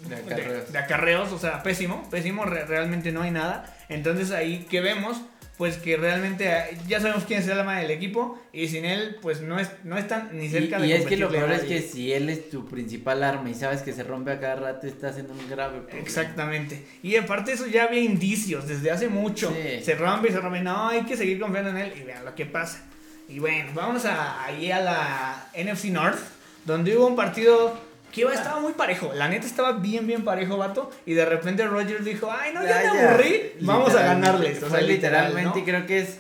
[0.09, 0.67] De acarreos.
[0.67, 3.77] de, de acarreos, o sea, pésimo, pésimo, re- realmente no hay nada.
[3.89, 5.21] Entonces ahí que vemos,
[5.59, 9.17] pues que realmente eh, ya sabemos quién es el alma del equipo y sin él,
[9.21, 11.63] pues no es no están ni Y, cerca de y es que lo peor es
[11.65, 14.87] que si él es tu principal arma y sabes que se rompe a cada rato,
[14.87, 16.01] estás en un grave problema.
[16.01, 16.83] Exactamente.
[17.03, 19.51] Y aparte eso ya había indicios desde hace mucho.
[19.55, 19.85] Sí.
[19.85, 20.61] Se rompe y se rompe.
[20.61, 22.87] No, hay que seguir confiando en él y vean lo que pasa.
[23.31, 26.19] Y bueno, vamos a, ahí a la NFC North,
[26.65, 27.79] donde hubo un partido
[28.13, 29.13] que iba, estaba muy parejo.
[29.15, 30.91] La neta estaba bien, bien parejo, vato.
[31.07, 33.43] Y de repente Rogers dijo, ay, no, ya, Ya, te aburrí.
[33.61, 34.63] Vamos a ganarles.
[34.63, 36.19] O sea, literalmente, creo que es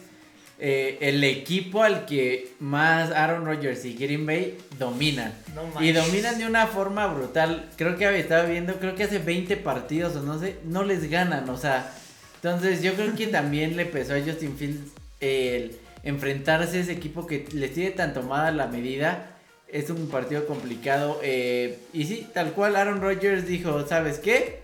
[0.60, 5.34] eh, el equipo al que más Aaron Rodgers y Green Bay dominan.
[5.54, 5.82] ¿no?
[5.82, 7.68] Y dominan de una forma brutal.
[7.76, 11.48] Creo que estaba viendo, creo que hace 20 partidos o no sé, no les ganan.
[11.50, 11.92] O sea,
[12.36, 17.26] entonces yo creo que también le pesó a Justin Fields el enfrentarse a ese equipo
[17.26, 19.36] que les tiene tan tomada la medida.
[19.68, 21.20] Es un partido complicado.
[21.22, 24.60] eh, y sí, tal cual Aaron Rodgers dijo, ¿sabes qué?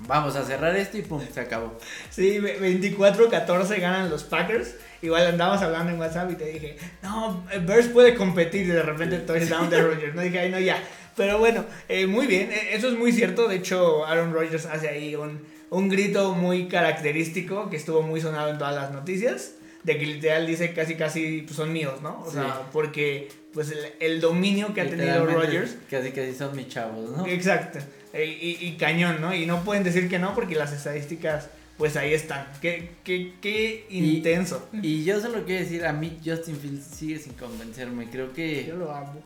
[0.00, 1.76] Vamos a cerrar esto y pum, se acabó.
[2.10, 4.74] Sí, ve- 24-14 ganan los Packers.
[5.02, 8.82] Igual andabas hablando en WhatsApp y te dije, no, eh, Bears puede competir y de
[8.82, 10.14] repente touchdown de Rodgers.
[10.14, 10.80] No dije, ay, no, ya.
[11.16, 13.48] Pero bueno, eh, muy bien, eso es muy cierto.
[13.48, 15.40] De hecho, Aaron Rodgers hace ahí un,
[15.70, 19.52] un grito muy característico que estuvo muy sonado en todas las noticias.
[19.92, 22.20] De que literal dice casi, casi pues, son míos, ¿no?
[22.22, 22.34] O Sí.
[22.34, 27.10] sea, porque pues el, el dominio que ha tenido Rodgers Casi casi son mis chavos,
[27.16, 27.26] ¿no?
[27.26, 27.78] Exacto.
[28.12, 29.34] E- Y, y cañón, ¿no?
[29.34, 31.48] Y no pueden decir que no porque las estadísticas,
[31.78, 32.46] pues ahí están.
[32.60, 34.68] Qué, qué, qué intenso.
[34.82, 38.10] Y yo solo quiero decir, a mí Justin Fields sigue sin convencerme.
[38.10, 38.66] Creo que...
[38.66, 39.22] Yo lo amo.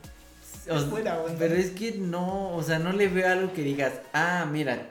[0.70, 1.37] o- buena onda.
[1.38, 4.90] pero es que no, o sea, no le veo algo que digas, ah, mira,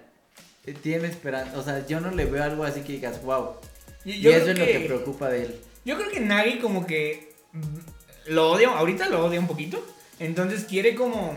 [0.65, 1.57] eh, tiene esperanza.
[1.57, 3.55] O sea, yo no le veo algo así que digas, wow.
[4.05, 5.55] Y eso es lo que preocupa de él.
[5.85, 7.33] Yo creo que Nagy como que
[8.27, 9.83] lo odia, ahorita lo odia un poquito.
[10.19, 11.35] Entonces quiere como...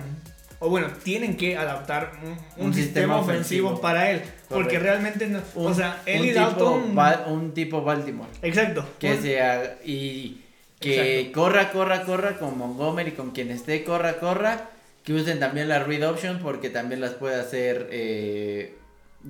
[0.61, 2.37] O bueno, tienen que adaptar un, un
[2.69, 3.81] Un sistema, sistema ofensivo, ofensivo.
[3.83, 4.23] para él.
[4.49, 5.43] Porque realmente no...
[5.57, 6.99] o sea, él y tipo Dalton...
[7.29, 8.31] Un tipo Baltimore.
[8.43, 8.87] Exacto.
[8.99, 10.41] Que sea y
[10.81, 11.41] que Exacto.
[11.41, 14.71] corra, corra, corra con Montgomery, con quien esté, corra, corra.
[15.03, 18.75] Que usen también la read option porque también las puede hacer eh,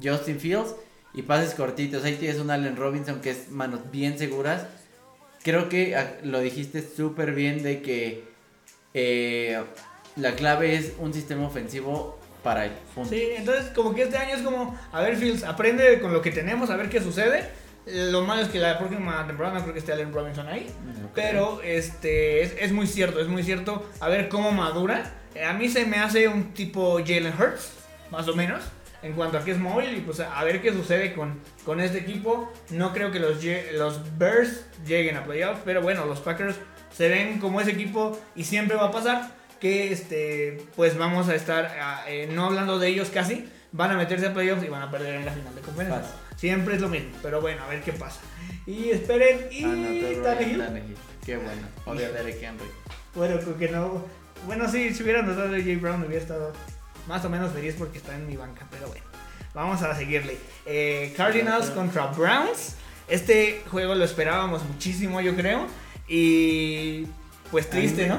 [0.00, 0.74] Justin Fields.
[1.14, 2.04] Y pases cortitos.
[2.04, 4.66] Ahí tienes un Allen Robinson que es manos bien seguras.
[5.42, 8.24] Creo que ah, lo dijiste súper bien de que
[8.94, 9.62] eh,
[10.16, 12.72] la clave es un sistema ofensivo para él.
[12.94, 13.10] punto.
[13.10, 16.30] Sí, entonces como que este año es como, a ver Fields, aprende con lo que
[16.30, 17.44] tenemos, a ver qué sucede.
[17.86, 20.70] Lo malo es que la próxima temporada no creo que esté Allen Robinson ahí.
[20.86, 21.12] No creo.
[21.14, 23.86] Pero este es, es muy cierto, es muy cierto.
[24.00, 25.12] A ver cómo madura.
[25.46, 27.72] A mí se me hace un tipo Jalen Hurts,
[28.10, 28.62] más o menos.
[29.04, 31.98] En cuanto a que es móvil y pues a ver qué sucede con, con este
[31.98, 32.50] equipo.
[32.70, 33.36] No creo que los,
[33.74, 35.60] los Bears lleguen a playoffs.
[35.64, 36.56] Pero bueno, los Packers
[36.90, 39.36] se ven como ese equipo y siempre va a pasar.
[39.60, 43.46] Que este pues vamos a estar ah, eh, no hablando de ellos casi.
[43.72, 46.10] Van a meterse a playoffs y van a perder en la final de conferencia.
[46.36, 47.10] Siempre es lo mismo.
[47.22, 48.20] Pero bueno, a ver qué pasa.
[48.66, 49.48] Y esperen.
[49.50, 49.62] Y
[50.22, 50.58] Tannehill.
[50.58, 50.96] Tannehill.
[51.24, 51.68] Qué bueno.
[51.84, 52.66] Odio a Derek Henry.
[53.14, 54.04] Bueno, que no.
[54.46, 56.52] Bueno, sí, si hubiera notado a Jay Brown hubiera estado
[57.08, 59.04] más o menos feliz porque está en mi banca, pero bueno.
[59.54, 60.36] Vamos a seguirle.
[60.66, 62.74] Eh, Cardinals contra Browns.
[63.08, 65.66] Este juego lo esperábamos muchísimo, yo creo.
[66.08, 67.06] Y
[67.50, 68.18] pues triste, ¿no?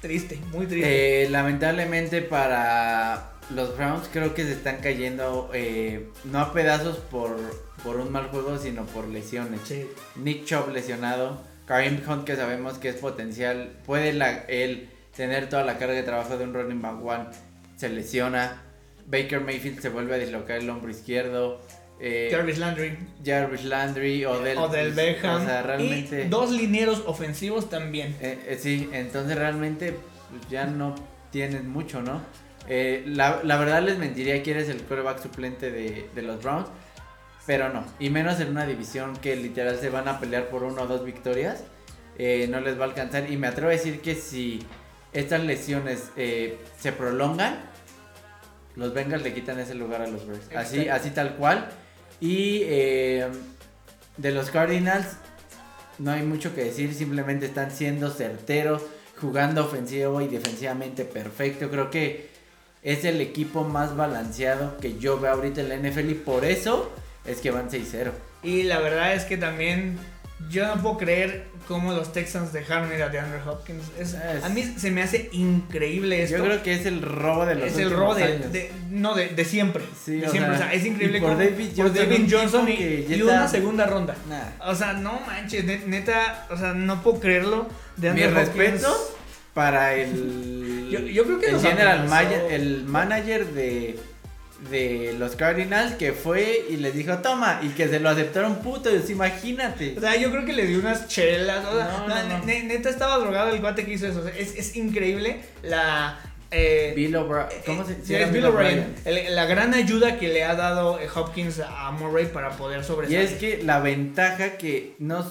[0.00, 1.24] Triste, muy triste.
[1.24, 7.36] Eh, lamentablemente para los Browns creo que se están cayendo eh, no a pedazos por,
[7.82, 9.60] por un mal juego, sino por lesiones.
[9.64, 9.86] Sí.
[10.16, 15.64] Nick Chubb lesionado, Kareem Hunt que sabemos que es potencial, puede la- él tener toda
[15.64, 17.24] la carga de trabajo de un running back one,
[17.76, 18.62] se lesiona.
[19.06, 21.60] Baker Mayfield se vuelve a dislocar el hombro izquierdo.
[22.00, 25.42] Eh, Jarvis Landry, Jarvis Landry, Odell, Odell pues, Beckham.
[25.42, 26.24] O sea, realmente.
[26.24, 28.16] Y dos linieros ofensivos también.
[28.20, 29.94] Eh, eh, sí, entonces realmente
[30.30, 30.94] pues, ya no
[31.30, 32.22] tienes mucho, ¿no?
[32.66, 36.68] La, la verdad les mentiría que eres el quarterback suplente de, de los Browns,
[37.46, 37.84] pero no.
[37.98, 41.04] Y menos en una división que literal se van a pelear por una o dos
[41.04, 41.64] victorias,
[42.18, 43.30] no les va a alcanzar.
[43.30, 44.60] Y me atrevo a decir que si
[45.14, 47.58] estas lesiones eh, se prolongan,
[48.76, 50.48] los Bengals le quitan ese lugar a los Bears.
[50.54, 51.68] Así, así tal cual.
[52.20, 53.28] Y eh,
[54.16, 55.06] de los Cardinals,
[55.98, 58.82] no hay mucho que decir, simplemente están siendo certeros,
[59.20, 61.70] jugando ofensivo y defensivamente perfecto.
[61.70, 62.28] Creo que
[62.82, 66.90] es el equipo más balanceado que yo veo ahorita en la NFL y por eso
[67.24, 68.10] es que van 6-0.
[68.42, 69.96] Y la verdad es que también
[70.50, 73.84] yo no puedo creer cómo los Texans dejaron ir a DeAndre Hopkins.
[73.98, 76.36] Es- Es- a mí se me hace increíble esto.
[76.38, 79.44] Yo creo que es el robo de los es el robo de, no de, de
[79.44, 79.82] siempre.
[80.04, 80.56] Sí, de o siempre.
[80.56, 83.24] sea, o sea, es increíble por cómo- David por Johnson, David Johnson y, y está-
[83.24, 84.14] una segunda ronda.
[84.28, 84.70] Nah.
[84.70, 87.68] O sea, no manches, net- neta, o sea, no puedo creerlo.
[87.96, 88.38] De Mis Hopkins.
[88.48, 89.12] respetos
[89.54, 90.88] para el.
[90.90, 93.98] Yo, yo creo que el general maya- el manager de,
[94.70, 99.10] de los Cardinals que fue y les dijo, toma, y que se lo aceptaron putos,
[99.10, 99.94] imagínate.
[99.96, 101.64] O sea, yo creo que le dio unas chelas.
[101.66, 102.44] O sea, No, no, no, no.
[102.44, 104.20] ne- neta estaba drogado el cuate que hizo eso.
[104.20, 106.18] O sea, es, es increíble la.
[106.50, 107.46] eh, Bill O'Brien.
[107.66, 108.94] ¿Cómo se eh, es Bill O'Brien.
[109.30, 113.20] La gran ayuda que le ha dado eh, Hopkins a Murray para poder Y sobresalir.
[113.20, 115.26] es que la ventaja que nos...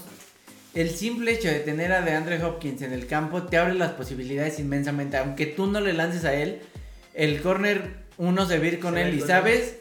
[0.76, 4.58] El simple hecho de tener a DeAndre Hopkins en el campo te abre las posibilidades
[4.60, 5.17] inmensamente.
[5.17, 6.62] Aunque tú no le lances a él,
[7.13, 9.78] el corner uno se va a ir con Se él y sabes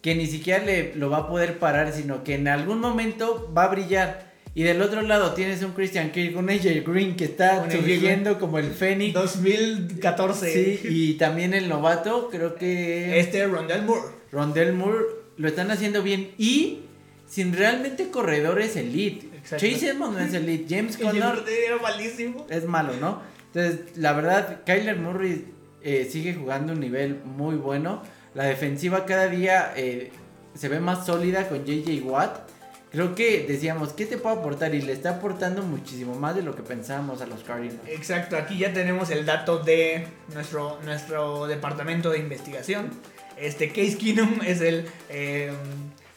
[0.00, 3.64] que ni siquiera le, lo va a poder parar, sino que en algún momento va
[3.64, 4.34] a brillar.
[4.54, 8.58] Y del otro lado tienes un Christian Kirk, un AJ Green que está surgiendo como
[8.58, 9.12] el Fénix.
[9.12, 10.52] 2014.
[10.52, 13.18] Sí, y también el novato, creo que...
[13.18, 14.08] Este Rondell Moore.
[14.32, 15.04] Rondell Moore
[15.36, 16.80] lo están haciendo bien y
[17.28, 19.26] sin realmente corredores elite.
[19.36, 19.66] Exacto.
[19.66, 22.46] Chase Edmonds no es elite, James Conner Era malísimo.
[22.48, 23.20] es malo, ¿no?
[23.52, 25.46] Entonces, la verdad, Kyler Murray
[25.86, 28.02] eh, sigue jugando un nivel muy bueno.
[28.34, 30.10] La defensiva cada día eh,
[30.56, 32.50] se ve más sólida con JJ Watt.
[32.90, 34.74] Creo que decíamos, ¿qué te puede aportar?
[34.74, 37.78] Y le está aportando muchísimo más de lo que pensábamos a los Cardinals.
[37.86, 42.90] Exacto, aquí ya tenemos el dato de nuestro, nuestro departamento de investigación.
[43.36, 45.52] Este Case Keenum es el eh,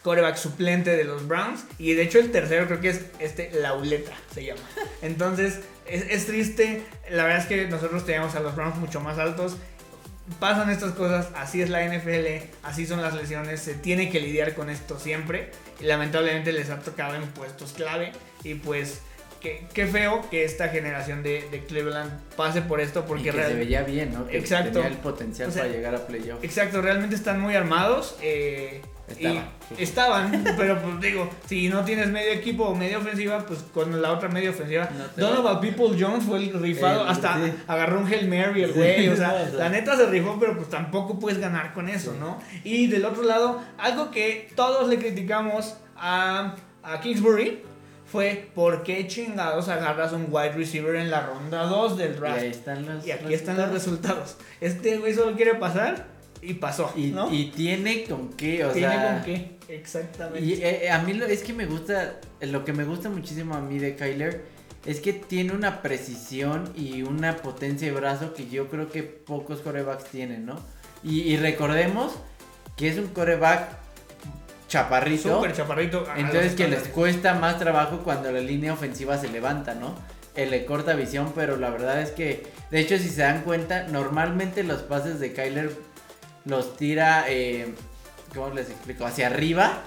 [0.01, 1.65] coreback suplente de los Browns.
[1.77, 4.61] Y de hecho el tercero creo que es este Lauleta, se llama.
[5.03, 6.81] Entonces es, es triste.
[7.09, 9.57] La verdad es que nosotros teníamos a los Browns mucho más altos.
[10.39, 14.53] Pasan estas cosas, así es la NFL, así son las lesiones, se tiene que lidiar
[14.53, 15.49] con esto siempre.
[15.79, 18.11] Y lamentablemente les ha tocado en puestos clave.
[18.43, 18.99] Y pues
[19.41, 23.31] qué, qué feo que esta generación de, de Cleveland pase por esto Y porque que
[23.31, 23.65] se realmente...
[23.65, 24.27] veía bien, ¿no?
[24.27, 24.71] Que Exacto.
[24.73, 26.43] tenía el potencial O sea, para llegar a playoff.
[26.43, 28.15] Exacto, realmente están muy armados.
[28.21, 29.45] eh, Estaban.
[29.77, 34.01] y estaban, pero pues digo, si no tienes medio equipo o media ofensiva, pues con
[34.01, 34.89] la otra media ofensiva.
[35.17, 35.61] No Donovan va.
[35.61, 37.53] People Jones fue el rifado, El- hasta sí.
[37.67, 39.09] agarró un Hail Mary el Sí, güey.
[39.09, 42.39] o sea, no, la neta se rifó, pero pues tampoco puedes ganar con eso, ¿no?
[42.63, 47.63] Y del otro lado, algo que todos le criticamos a, a Kingsbury
[48.11, 52.39] fue por qué chingados agarras un wide receiver en la ronda 2 del Y draft.
[52.39, 54.37] ahí están los Y aquí están los resultados.
[54.61, 56.07] Este güey solo quiere pasar
[56.41, 56.91] y pasó.
[56.95, 57.33] Y, ¿no?
[57.33, 59.13] y tiene con qué, o Tiene sea.
[59.13, 59.57] con qué.
[59.67, 60.45] Exactamente.
[60.45, 63.61] Y eh, a mí lo, es que me gusta, lo que me gusta muchísimo a
[63.61, 64.45] mí de Kyler
[64.85, 69.59] es que tiene una precisión y una potencia de brazo que yo creo que pocos
[69.59, 70.59] corebacks tienen, ¿no?
[71.03, 72.13] Y, y recordemos
[72.77, 73.69] que es un coreback
[74.69, 75.35] chaparrito.
[75.35, 76.07] Súper chaparrito.
[76.15, 79.95] Entonces que les cuesta más trabajo cuando la línea ofensiva se levanta, ¿no?
[80.35, 83.87] Él le corta visión, pero la verdad es que, de hecho, si se dan cuenta,
[83.87, 85.71] normalmente los pases de Kyler
[86.45, 87.73] los tira, eh,
[88.33, 89.05] ¿cómo les explico?
[89.05, 89.81] Hacia arriba.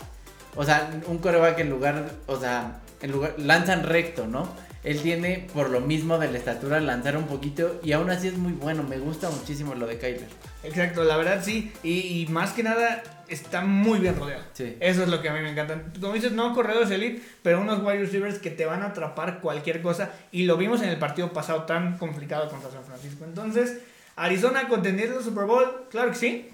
[0.54, 4.48] O sea, un coreback en lugar, o sea, en lugar, lanzan recto, ¿no?
[4.84, 8.36] Él tiene, por lo mismo de la estatura, lanzar un poquito y aún así es
[8.36, 8.82] muy bueno.
[8.82, 10.28] Me gusta muchísimo lo de Kyler.
[10.64, 11.72] Exacto, la verdad sí.
[11.84, 14.42] Y, y más que nada está muy bien rodeado.
[14.52, 14.76] Sí.
[14.80, 15.80] Eso es lo que a mí me encanta.
[16.00, 19.82] Como dices, no corredores elite, pero unos wide receivers que te van a atrapar cualquier
[19.82, 20.10] cosa.
[20.32, 23.24] Y lo vimos en el partido pasado tan complicado contra San Francisco.
[23.24, 23.78] Entonces,
[24.24, 26.48] Arizona contendiendo el Super Bowl, claro que sí.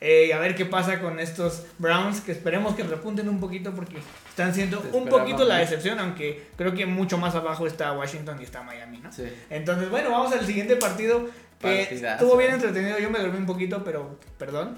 [0.00, 3.72] Eh, y a ver qué pasa con estos Browns, que esperemos que repunten un poquito
[3.74, 3.96] porque
[4.28, 5.62] están siendo un poquito la más.
[5.62, 9.10] excepción, aunque creo que mucho más abajo está Washington y está Miami, ¿no?
[9.10, 9.24] Sí.
[9.48, 11.30] Entonces, bueno, vamos al siguiente partido.
[11.58, 12.24] Que Partidazo.
[12.24, 12.98] estuvo bien entretenido.
[12.98, 14.76] Yo me dormí un poquito, pero perdón.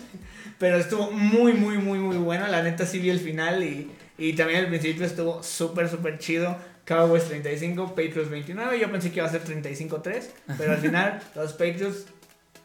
[0.58, 2.46] Pero estuvo muy, muy, muy, muy bueno.
[2.46, 6.56] La neta sí vi el final y, y también al principio estuvo súper, súper chido.
[6.84, 8.78] Cowboys 35, Patriots 29.
[8.78, 10.22] Yo pensé que iba a ser 35-3.
[10.56, 12.04] Pero al final los Patriots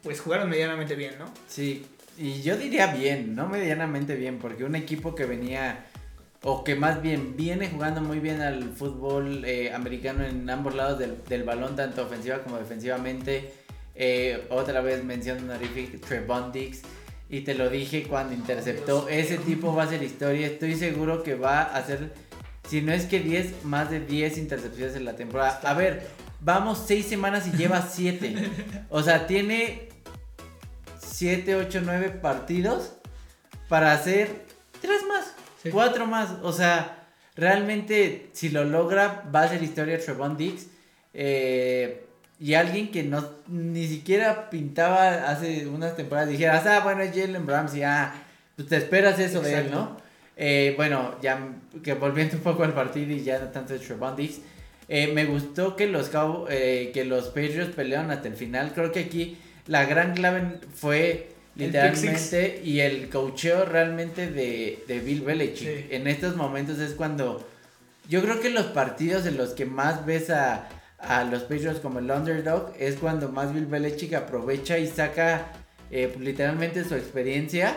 [0.03, 1.25] pues jugaron medianamente bien, ¿no?
[1.47, 1.85] Sí,
[2.17, 5.85] y yo diría bien, no medianamente bien, porque un equipo que venía,
[6.43, 10.99] o que más bien viene jugando muy bien al fútbol eh, americano en ambos lados
[10.99, 13.53] del, del balón, tanto ofensiva como defensivamente.
[13.95, 16.81] Eh, otra vez mención honorífica, Trevon Diggs.
[17.29, 19.07] Y te lo dije cuando interceptó.
[19.07, 20.47] Ese tipo va a ser historia.
[20.47, 22.11] Estoy seguro que va a hacer,
[22.67, 25.61] si no es que 10, más de 10 intercepciones en la temporada.
[25.63, 26.07] A ver,
[26.41, 28.35] vamos 6 semanas y lleva 7.
[28.89, 29.90] O sea, tiene
[31.21, 32.93] 7, 8, 9 partidos
[33.69, 34.27] para hacer
[34.81, 35.69] 3 más, Sí.
[35.69, 36.31] 4 más.
[36.41, 40.65] O sea, realmente si lo logra va a ser historia Trevon Diggs.
[41.13, 42.07] Eh,
[42.39, 47.47] y alguien que no ni siquiera pintaba hace unas temporadas dijeras, ah, bueno, es Jalen
[47.47, 48.15] Ramsey, ah,
[48.55, 49.69] pues te esperas eso de él.
[49.69, 49.97] ¿no?
[50.37, 51.39] Eh, bueno, ya
[51.83, 54.39] que volviendo un poco al partido y ya no tanto de Trevon Diggs,
[54.87, 58.71] eh, me gustó que los, que los Patriots pelearon hasta el final.
[58.73, 59.37] Creo que aquí
[59.67, 65.67] la gran clave fue El literalmente y el coacheo realmente de, de Bill Belichick.
[65.67, 65.87] Sí.
[65.91, 67.47] En estos momentos es cuando
[68.09, 71.99] yo creo que los partidos en los que más ves a, a los Patriots como
[71.99, 75.53] el underdog, es cuando más Bill Belichick aprovecha y saca
[75.89, 77.73] eh, literalmente su experiencia.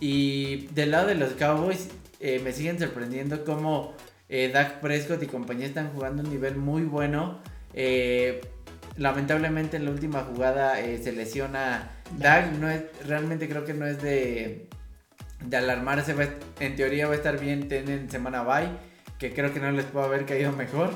[0.00, 1.88] Y del lado de los Cowboys,
[2.20, 3.94] eh, me siguen sorprendiendo cómo
[4.28, 7.40] eh, Dak Prescott y compañía están jugando un nivel muy bueno.
[7.74, 8.40] Eh,
[8.98, 12.52] lamentablemente en la última jugada eh, se lesiona Dak.
[12.52, 14.68] No es, realmente creo que no es de,
[15.52, 16.14] alarmarse.
[16.60, 17.68] en teoría va a estar bien.
[17.68, 18.68] Tienen semana bye.
[19.18, 20.90] Que creo que no les puede haber caído mejor.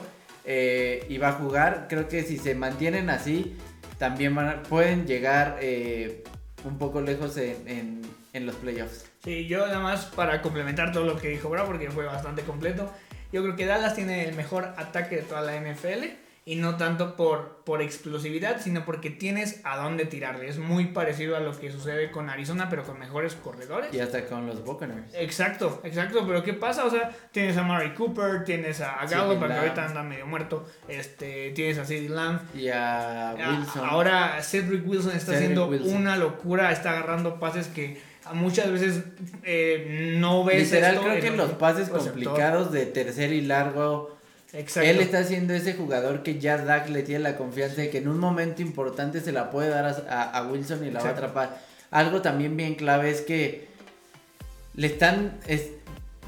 [0.44, 1.86] eh, y va a jugar.
[1.88, 3.56] Creo que si se mantienen así,
[3.98, 4.36] también
[4.68, 6.24] pueden llegar eh,
[6.64, 8.02] un poco lejos en,
[8.34, 9.06] los playoffs.
[9.22, 12.90] Sí, yo nada más para complementar todo lo que dijo Bravo, porque fue bastante completo.
[13.30, 16.21] Yo creo que Dallas tiene el mejor ataque de toda la NFL.
[16.44, 20.48] Y no tanto por, por explosividad, sino porque tienes a dónde tirarle.
[20.48, 23.94] Es muy parecido a lo que sucede con Arizona, pero con mejores corredores.
[23.94, 25.14] Y hasta con los Buccaneers.
[25.14, 26.84] Exacto, exacto, pero ¿qué pasa?
[26.84, 29.52] O sea, tienes a Murray Cooper, tienes a, a Gallup, Lamb.
[29.52, 33.88] ahorita anda medio muerto, este, tienes a CeeDee Lamb, Y a a- Wilson.
[33.88, 35.94] ahora Cedric Wilson está Cedric haciendo Wilson.
[35.96, 38.00] una locura, está agarrando pases que
[38.34, 39.04] muchas veces
[39.44, 42.10] eh, no ves Literal, esto creo que los pases receptor.
[42.12, 44.18] complicados de tercer y largo.
[44.52, 44.88] Exacto.
[44.88, 48.08] Él está siendo ese jugador que ya Dak le tiene la confianza de que en
[48.08, 51.10] un momento importante se la puede dar a, a- a Wilson y la va a
[51.10, 51.26] Exacto.
[51.26, 51.58] atrapar.
[51.90, 53.68] Algo también bien clave es que
[54.74, 55.38] le están.
[55.46, 55.68] es-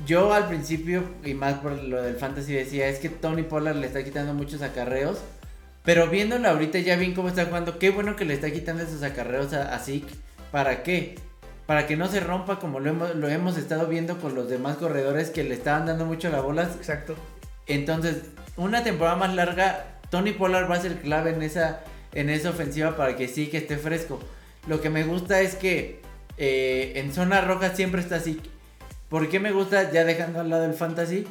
[0.06, 3.86] yo al principio, y más por lo del fantasy, decía: es que Tony Pollard le
[3.86, 5.18] está quitando muchos acarreos.
[5.84, 9.02] Pero viéndolo ahorita ya bien cómo está jugando, qué bueno que le está quitando esos
[9.02, 10.14] acarreos a, a Zeke.
[10.50, 11.16] ¿Para qué?
[11.66, 14.76] Para que no se rompa como lo hemos, lo hemos estado viendo con los demás
[14.78, 16.62] corredores que le estaban dando mucho la bola.
[16.64, 17.14] Exacto.
[17.66, 18.22] Entonces,
[18.56, 21.80] una temporada más larga, Tony Pollard va a ser clave en esa,
[22.12, 24.20] en esa ofensiva para que sí que esté fresco.
[24.66, 26.00] Lo que me gusta es que
[26.36, 28.40] eh, en zona roja siempre está así.
[29.08, 31.26] ¿Por qué me gusta, ya dejando al lado el fantasy?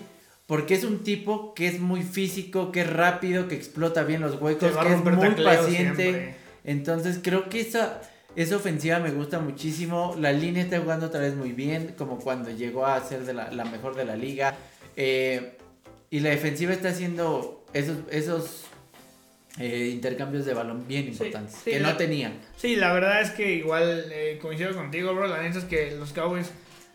[0.48, 4.40] Porque es un tipo que es muy físico, que es rápido, que explota bien los
[4.40, 6.04] huecos, que es muy paciente.
[6.04, 6.36] siempre.
[6.66, 8.02] Entonces creo que esa,
[8.36, 10.16] esa ofensiva me gusta muchísimo.
[10.20, 13.52] La línea está jugando otra vez muy bien, como cuando llegó a ser de la,
[13.52, 14.56] la mejor de la liga.
[14.96, 15.58] Eh,
[16.16, 18.66] y la defensiva está haciendo esos, esos
[19.60, 22.34] eh, intercambios de balón bien importantes, sí, que la- no tenían.
[22.58, 25.28] Sí, la verdad es que igual eh, coincido contigo, bro.
[25.28, 26.52] La neta es que los Cowboys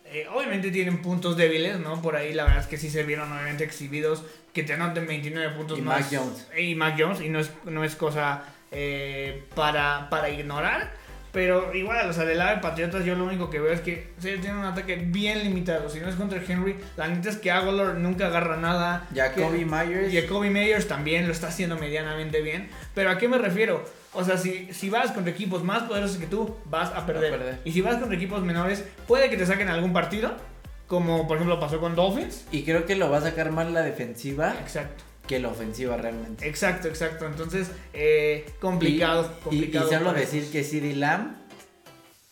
[0.06, 2.00] eh, obviamente tienen puntos débiles, ¿no?
[2.02, 4.22] Por ahí la verdad es que sí se vieron obviamente exhibidos.
[4.52, 6.00] Que te anoten 29 puntos Y más.
[6.00, 6.48] Mac Jones.
[6.58, 7.20] Y Mac Jones.
[7.20, 8.42] Y no es, no es cosa
[8.72, 10.90] eh, para, para ignorar.
[11.32, 14.08] Pero igual, o sea, del lado de Patriotas yo lo único que veo es que
[14.18, 15.88] sí, tienen un ataque bien limitado.
[15.90, 19.06] Si no es contra Henry, la neta es que Aguilar nunca agarra nada.
[19.14, 20.12] Jacoby Que- Myers.
[20.14, 22.68] Jacoby Meyers también lo está haciendo medianamente bien.
[22.94, 23.84] Pero ¿a qué me refiero?
[24.14, 27.30] O sea, si, si vas contra equipos más poderosos que tú, vas a perder.
[27.30, 27.58] perder.
[27.64, 30.34] Y si vas contra equipos menores, puede que te saquen algún partido.
[30.86, 32.46] Como por ejemplo pasó con Dolphins.
[32.50, 36.48] Y creo que lo va a sacar más la defensiva Exacto, que la ofensiva realmente.
[36.48, 37.26] exacto, exacto.
[37.26, 39.86] Entonces, eh, complicado, Y- complicado.
[39.88, 41.36] Y, solo decir que CeeDee Lamb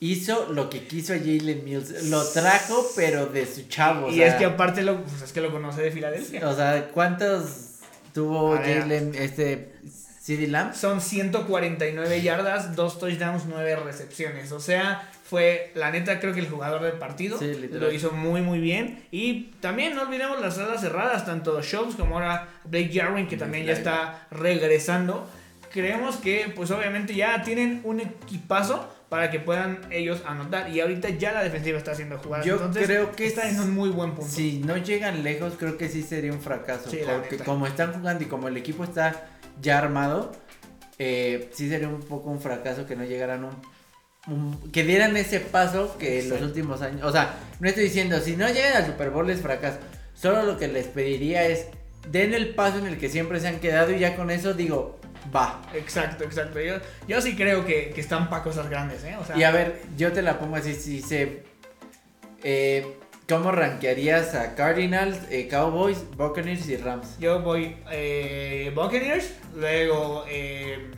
[0.01, 2.05] hizo lo que quiso a Jalen Mills.
[2.11, 4.07] Lo trajo, pero de su chavo.
[4.07, 6.49] o Y sea, es que aparte lo, pues, es que lo conoce de Filadelfia.
[6.49, 7.45] O sea, ¿cuántos
[8.13, 8.57] tuvo.
[8.57, 9.73] Jalen, este,
[10.27, 10.75] CeeDee Lamb?
[10.75, 14.51] Son 149 yardas, dos touchdowns, 9 recepciones.
[14.53, 17.39] O sea, fue la neta creo que el jugador del partido.
[17.39, 19.05] Sí, lo hizo muy muy bien.
[19.11, 23.67] Y también no olvidemos las alas cerradas, tanto Shops como ahora Blake Jarwin, que también
[23.67, 25.29] ya está regresando.
[25.73, 30.71] Creemos que pues obviamente ya tienen un equipazo para que puedan ellos anotar.
[30.71, 32.45] Y ahorita ya la defensiva está haciendo jugadas.
[32.47, 34.31] Yo Entonces, creo que está es- en un muy buen punto.
[34.31, 36.91] Si no llegan lejos, creo que sí sería un fracaso.
[36.91, 40.33] Sí, porque como están jugando y como el equipo está ya armado,
[40.99, 43.53] eh, sí sería un poco un fracaso que no llegaran un,
[44.29, 47.03] un- que dieran ese paso que en los últimos años.
[47.05, 49.79] O sea, no estoy diciendo, si no llegan al Super Bowl es fracaso.
[50.15, 51.67] Solo lo que les pediría es,
[52.11, 54.99] den el paso en el que siempre se han quedado y ya con eso digo,
[55.35, 55.61] va.
[55.75, 56.61] Exacto, exacto.
[56.61, 56.75] Yo,
[57.07, 59.17] yo sí creo que, que están para cosas grandes, ¿eh?
[59.21, 61.43] O sea, Y a ver, yo te la pongo así, si se...
[62.43, 62.97] eh,
[63.29, 67.19] ¿Cómo rankearías a Cardinals, eh, Cowboys, Buccaneers y Rams?
[67.19, 70.93] Yo voy eh, Buccaneers, luego eh,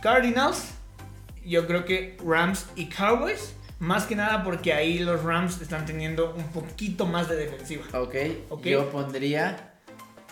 [0.00, 0.72] Cardinals,
[1.44, 6.34] yo creo que Rams y Cowboys, más que nada porque ahí los Rams están teniendo
[6.34, 7.84] un poquito más de defensiva.
[7.92, 8.16] Ok,
[8.48, 8.64] Ok.
[8.64, 9.71] yo pondría...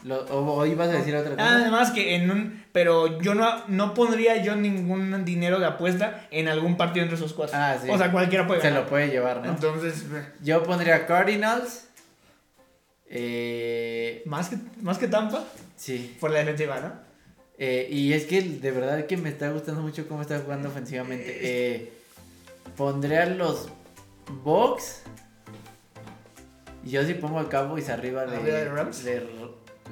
[0.04, 1.56] Lo, o, o ibas a decir otra cosa?
[1.56, 2.64] Además que en un...
[2.72, 7.32] Pero yo no, no pondría yo ningún dinero de apuesta en algún partido entre esos
[7.34, 7.56] cuatro.
[7.58, 7.90] Ah, sí.
[7.90, 8.84] O sea, cualquiera puede Se ganar.
[8.84, 9.50] lo puede llevar, ¿no?
[9.50, 10.04] Entonces,
[10.42, 11.86] Yo pondría Cardinals.
[13.08, 15.44] Eh, más que, más que Tampa,
[15.76, 16.16] sí.
[16.20, 16.92] por la defensiva, ¿no?
[17.58, 21.24] Eh, y es que de verdad que me está gustando mucho cómo está jugando ofensivamente.
[21.42, 21.92] Eh,
[22.76, 23.68] pondré a los
[24.44, 25.02] Bucks.
[26.84, 29.04] Y yo sí pongo a Cowboys arriba de, ¿Arriba de Rams?
[29.04, 29.20] de-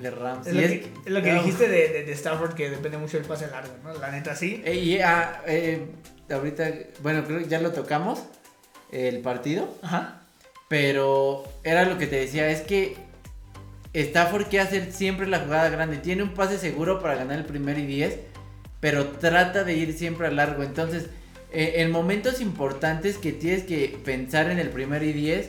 [0.03, 0.47] de Rams.
[0.47, 1.43] Es Y lo, es- que, es lo que no.
[1.43, 3.95] dijiste de, de, de Stafford, que depende mucho del pase largo, ¿no?
[3.95, 4.63] La neta, sí.
[4.67, 5.87] Y ah, eh,
[6.31, 6.71] ahorita,
[7.03, 8.21] bueno, creo que ya lo tocamos,
[8.93, 9.69] el partido.
[9.83, 10.23] Ajá.
[10.69, 12.97] Pero era lo que te decía, es que
[13.95, 15.97] Stafford quiere hacer siempre la jugada grande.
[15.97, 18.19] Tiene un pase seguro para ganar el primer y 10,
[18.81, 20.63] pero trata de ir siempre a largo.
[20.63, 21.07] Entonces,
[21.53, 25.49] eh, en momentos importantes que tienes que pensar en el primer y 10,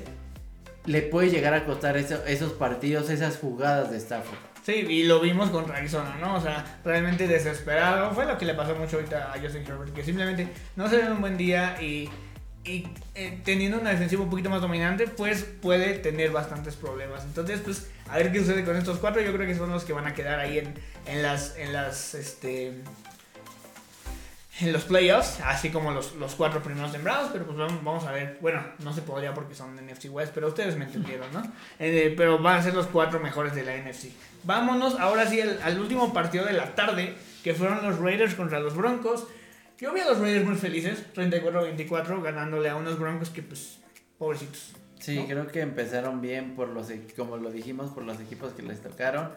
[0.86, 4.38] le puede llegar a costar eso- esos partidos, esas jugadas de Stafford.
[4.65, 6.36] Sí, y lo vimos contra Arizona, ¿no?
[6.36, 8.11] O sea, realmente desesperado.
[8.11, 11.11] Fue lo que le pasó mucho ahorita a Justin Herbert, que simplemente no se ve
[11.11, 12.09] un buen día y,
[12.65, 17.23] y eh, teniendo una defensiva un poquito más dominante, pues puede tener bastantes problemas.
[17.23, 19.21] Entonces, pues, a ver qué sucede con estos cuatro.
[19.21, 20.73] Yo creo que son los que van a quedar ahí en,
[21.07, 22.73] en las, en las, este...
[24.62, 28.12] En los playoffs, así como los, los cuatro primeros sembrados, pero pues vamos, vamos a
[28.12, 28.38] ver.
[28.41, 31.41] Bueno, no se podría porque son de NFC West, pero ustedes me entendieron, ¿no?
[31.80, 34.10] Eh, pero van a ser los cuatro mejores de la NFC.
[34.43, 38.60] Vámonos ahora sí al, al último partido de la tarde, que fueron los Raiders contra
[38.60, 39.28] los Broncos.
[39.78, 43.80] Yo vi a los Raiders muy felices, 34-24, ganándole a unos Broncos que, pues,
[44.18, 44.74] pobrecitos.
[44.99, 45.26] Sí, ¿No?
[45.28, 48.82] creo que empezaron bien por los, equ- como lo dijimos, por los equipos que les
[48.82, 49.32] tocaron.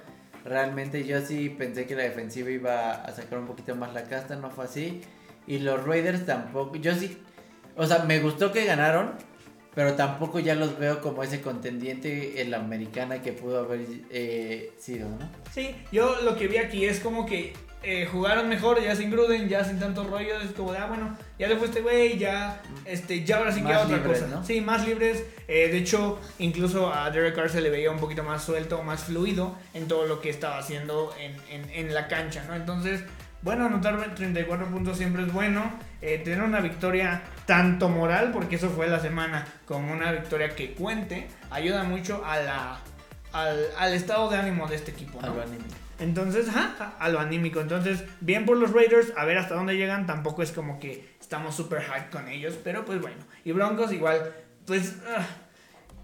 [0.44, 4.36] Realmente yo sí pensé que la defensiva iba a sacar un poquito más la casta,
[4.36, 5.00] no fue así.
[5.46, 7.18] Y los Raiders tampoco, yo sí,
[7.76, 9.12] o sea, me gustó que ganaron,
[9.74, 14.72] pero tampoco ya los veo como ese contendiente en la americana que pudo haber eh,
[14.78, 15.18] sido, ¿no?
[15.52, 17.52] Sí, yo lo que vi aquí es como que
[17.82, 21.16] eh, jugaron mejor, ya sin Gruden, ya sin tanto rollo, es como de, ah, bueno,
[21.38, 24.34] ya le fue este güey, ya, este, ya ahora sí queda otra libres, cosa.
[24.34, 24.44] ¿no?
[24.44, 25.24] Sí, más libres.
[25.48, 29.04] Eh, de hecho, incluso a Derek Carr se le veía un poquito más suelto, más
[29.04, 32.54] fluido en todo lo que estaba haciendo en, en, en la cancha, ¿no?
[32.54, 33.02] Entonces,
[33.42, 35.72] bueno, anotar 34 puntos siempre es bueno.
[36.00, 40.74] Eh, tener una victoria tanto moral, porque eso fue la semana, como una victoria que
[40.74, 42.80] cuente, ayuda mucho a la,
[43.32, 45.40] al, al estado de ánimo de este equipo, ¿no?
[45.40, 45.74] Anímico.
[46.02, 47.60] Entonces, ajá, a lo anímico.
[47.60, 50.06] Entonces, bien por los Raiders, a ver hasta dónde llegan.
[50.06, 53.18] Tampoco es como que estamos super hype con ellos, pero pues bueno.
[53.44, 54.34] Y Broncos igual,
[54.66, 55.26] pues ah,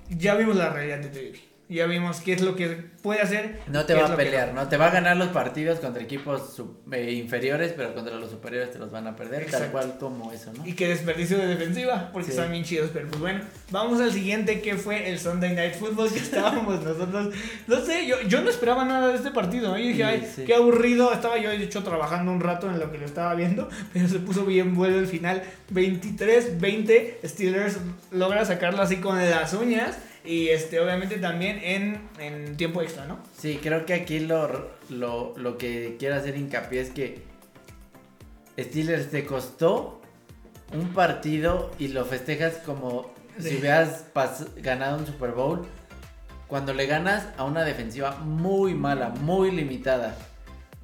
[0.08, 1.47] ya vimos la realidad de David.
[1.70, 2.68] Ya vimos qué es lo que
[3.02, 3.60] puede hacer.
[3.68, 4.68] No te va a pelear, ¿no?
[4.68, 8.70] Te va a ganar los partidos contra equipos sub- eh, inferiores, pero contra los superiores
[8.70, 10.66] te los van a perder, tal cual como eso, ¿no?
[10.66, 12.30] Y qué desperdicio de defensiva, porque Sí.
[12.38, 12.88] están bien chidos.
[12.90, 13.40] Pero pues bueno,
[13.70, 17.34] vamos al siguiente que fue el Sunday Night Football que estábamos nosotros.
[17.66, 19.68] No sé, yo, yo no esperaba nada de este partido.
[19.72, 19.76] ¿no?
[19.78, 20.44] Yo dije, Sí, ay, sí.
[20.46, 21.12] qué aburrido.
[21.12, 24.20] Estaba yo, de hecho, trabajando un rato en lo que lo estaba viendo, pero se
[24.20, 25.42] puso bien bueno el final.
[25.70, 27.76] 23-20, Steelers
[28.10, 29.98] logra sacarlo así con las uñas.
[30.28, 33.18] Y este, obviamente también en, en tiempo extra, ¿no?
[33.38, 37.22] Sí, creo que aquí lo, lo, lo que quiero hacer hincapié es que
[38.58, 40.02] Steelers te costó
[40.74, 43.50] un partido y lo festejas como Sí.
[43.50, 44.04] si hubieras
[44.56, 45.64] ganado un Super Bowl
[46.48, 50.16] cuando le ganas a una defensiva muy mala, muy limitada.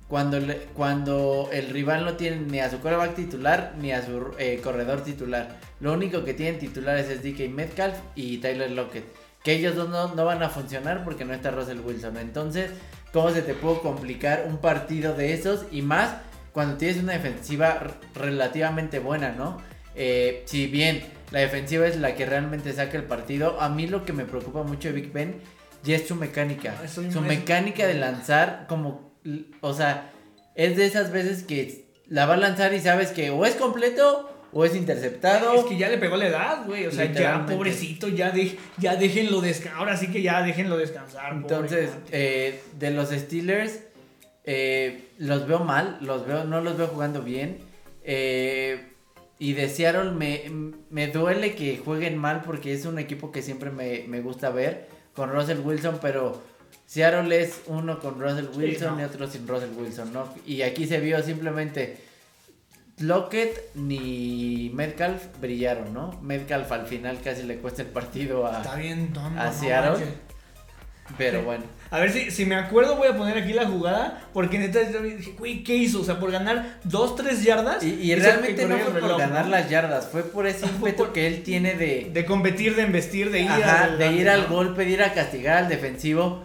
[0.09, 4.31] Cuando, le- cuando el rival no tiene ni a su quarterback titular ni a su
[4.39, 5.59] eh, corredor titular.
[5.81, 9.05] Lo único que tienen titulares es DK Metcalf y Tyler Lockett.
[9.45, 12.17] Que ellos dos no, no van a funcionar porque no está Russell Wilson.
[12.17, 12.73] Entonces,
[13.13, 15.67] ¿cómo se te puede complicar un partido de esos?
[15.71, 16.15] Y más
[16.53, 17.81] cuando tienes una defensiva
[18.15, 19.61] relativamente buena, ¿no?
[19.95, 24.05] Eh, si bien la defensiva es la que realmente saca el partido, a mí lo
[24.05, 25.41] que me preocupa mucho de Big Ben
[25.85, 26.75] ya es su mecánica.
[26.85, 29.13] Eso Su mecánica de lanzar como,
[29.61, 30.11] o sea,
[30.55, 34.31] es de esas veces que la va a lanzar y sabes que o es completo
[34.55, 35.55] o es interceptado.
[35.55, 36.87] Es que ya le pegó la edad, güey.
[36.87, 39.81] O sea, ya, pobrecito, ya, de, ya déjenlo descansar.
[39.81, 41.33] Ahora sí que ya déjenlo descansar.
[41.33, 43.81] Entonces, eh, de los Steelers,
[44.45, 47.59] eh, los veo mal, los veo, no los veo jugando bien.
[48.05, 48.91] eh,
[49.39, 50.45] y de Seattle me,
[50.91, 54.89] me duele que jueguen mal porque es un equipo que siempre me, me gusta ver
[55.15, 56.41] con Russell Wilson, pero
[56.87, 59.03] Seattle es uno con Russell Wilson no.
[59.03, 60.33] y otro sin Russell Wilson, ¿no?
[60.47, 61.97] Y aquí se vio simplemente
[62.99, 66.19] Lockett ni Metcalf brillaron, ¿no?
[66.23, 68.59] Metcalf al final casi le cuesta el partido a...
[68.63, 69.41] Está bien tonto.
[69.41, 70.05] a Seattle.
[71.19, 71.65] Pero bueno.
[71.91, 74.23] A ver si, si me acuerdo, voy a poner aquí la jugada.
[74.33, 76.01] Porque neta, yo dije, güey, ¿qué hizo?
[76.01, 77.83] O sea, por ganar 2, 3 yardas.
[77.85, 79.51] Y, realmente no fue por reloj, ganar ¿no?
[79.51, 83.41] las yardas, fue por ese ímpetu que él tiene de, De competir, de investir, de
[83.41, 86.43] ir, ajá, al- de ir al golpe, de ir a castigar al defensivo.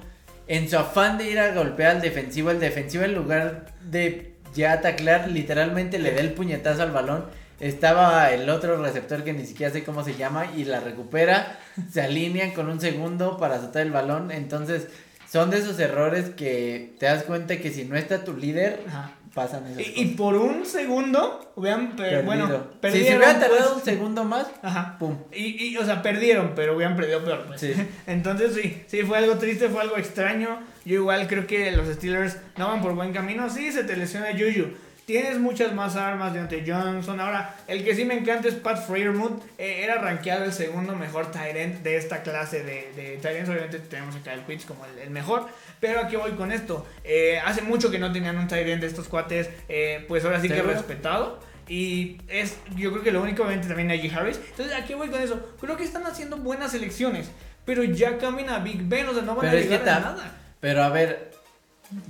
[0.48, 4.82] En su afán de ir a golpear al defensivo, el defensivo en lugar de ya
[4.82, 7.26] taclear, literalmente le da el puñetazo al balón.
[7.60, 11.60] Estaba el otro receptor que ni siquiera sé cómo se llama y la recupera.
[11.92, 14.32] Se alinean con un segundo para soltar el balón.
[14.32, 14.88] Entonces
[15.30, 19.12] son de esos errores que te das cuenta que si no está tu líder, Ajá.
[19.36, 22.26] pasan esas Y, y por un segundo, hubieran, per- cosas.
[22.26, 22.70] bueno, Perdido.
[22.72, 23.08] si perdieron.
[23.12, 23.78] se hubiera tardado pues.
[23.78, 24.96] un segundo más, Ajá.
[24.98, 25.18] pum.
[25.34, 27.44] Y, y, o sea, perdieron, pero hubieran perdido peor.
[27.46, 27.60] Pues.
[27.60, 27.74] Sí.
[28.08, 30.60] Entonces, sí, sí, fue algo triste, fue algo extraño.
[30.86, 33.50] Yo igual creo que los Steelers no van por buen camino.
[33.50, 34.68] Sí, se te lesiona Juju.
[35.06, 37.20] Tienes muchas más armas de Johnson.
[37.20, 39.42] Ahora, el que sí me encanta es Pat Freiermuth.
[39.58, 43.50] Eh, era rankeado el segundo mejor tight end de esta clase de, de ends.
[43.50, 45.48] Obviamente tenemos a Kyle Pitts como el, el mejor.
[45.80, 46.86] Pero aquí voy con esto.
[47.04, 49.50] Eh, hace mucho que no tenían un end de estos cuates.
[49.68, 51.40] eh, pues ahora sí que respetado.
[51.68, 54.40] Y es, yo creo que lo único, obviamente, también Najee Harris.
[54.52, 55.56] Entonces, aquí voy con eso.
[55.60, 57.32] Creo que están haciendo buenas elecciones.
[57.66, 60.36] Pero ya cambian a Big Ben, o sea, no van Pero a llegar a nada.
[60.60, 61.32] Pero a ver,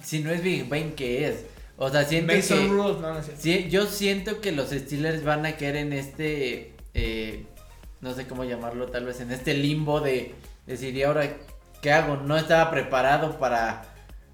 [0.03, 1.45] si no es Big Ben, ¿qué es?
[1.77, 2.67] O sea, siento Mason que...
[2.67, 3.21] No, no
[3.69, 7.45] yo siento que los Steelers van a caer en este, eh,
[8.01, 10.35] no sé cómo llamarlo, tal vez en este limbo de
[10.67, 11.37] decir, ¿y ahora
[11.81, 12.17] qué hago?
[12.17, 13.85] No estaba preparado para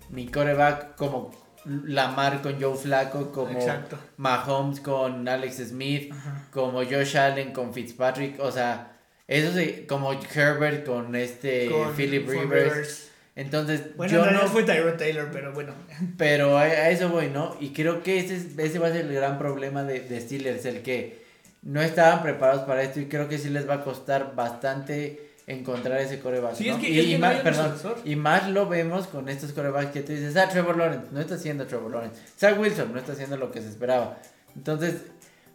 [0.09, 1.31] mi coreback como
[1.65, 3.97] Lamar con Joe Flacco, como Exacto.
[4.17, 6.47] Mahomes con Alex Smith, Ajá.
[6.51, 8.97] como Josh Allen con Fitzpatrick, o sea,
[9.27, 13.11] eso sí, como Herbert con este Con- Philip con Rivers.
[13.35, 15.73] Entonces, Bueno, yo en realidad no fue Tyrod Taylor, pero bueno.
[16.17, 17.55] pero a, a eso voy, ¿no?
[17.59, 20.65] Y creo que ese, es- ese va a ser el gran problema de, de Steelers,
[20.65, 21.23] el que
[21.63, 25.99] no estaban preparados para esto y creo que sí les va a costar bastante encontrar
[25.99, 26.55] ese coreback.
[26.55, 26.75] Sí, ¿no?
[26.75, 27.73] es que- y, es que y no más, perdón,
[28.05, 31.35] y más lo vemos con estos corebacks que tú dices, ah, Trevor Lawrence, no está
[31.35, 32.19] haciendo Trevor Lawrence.
[32.39, 34.17] Zach Wilson no está haciendo lo que se esperaba.
[34.55, 34.95] Entonces,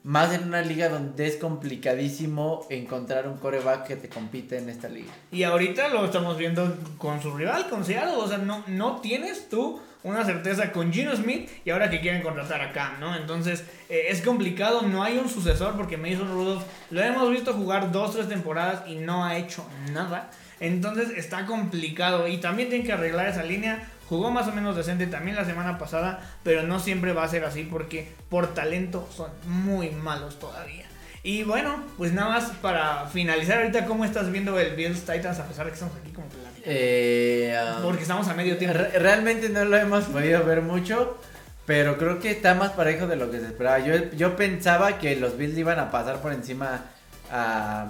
[0.03, 4.89] más en una liga donde es complicadísimo encontrar un coreback que te compite en esta
[4.89, 5.13] liga.
[5.31, 8.17] Y ahorita lo estamos viendo con su rival, con Seattle.
[8.17, 12.23] O sea, no, no tienes tú una certeza con Gino Smith y ahora que quieren
[12.23, 13.15] contratar a Cam, ¿no?
[13.15, 17.93] Entonces eh, es complicado, no hay un sucesor porque Mason Rudolph lo hemos visto jugar
[17.93, 20.31] dos, tres temporadas y no ha hecho nada.
[20.59, 23.89] Entonces está complicado y también tienen que arreglar esa línea.
[24.11, 27.45] Jugó más o menos decente también la semana pasada, pero no siempre va a ser
[27.45, 30.85] así porque por talento son muy malos todavía.
[31.23, 35.47] Y bueno, pues nada más para finalizar ahorita, ¿cómo estás viendo el Bills Titans a
[35.47, 36.63] pesar de que estamos aquí como platicando?
[36.67, 38.77] Eh, um, Porque estamos a medio tiempo.
[38.79, 41.19] Re- realmente no lo hemos podido ver mucho,
[41.65, 43.79] pero creo que está más parejo de lo que se esperaba.
[43.79, 46.85] Yo, yo pensaba que los Bills iban a pasar por encima
[47.31, 47.87] a,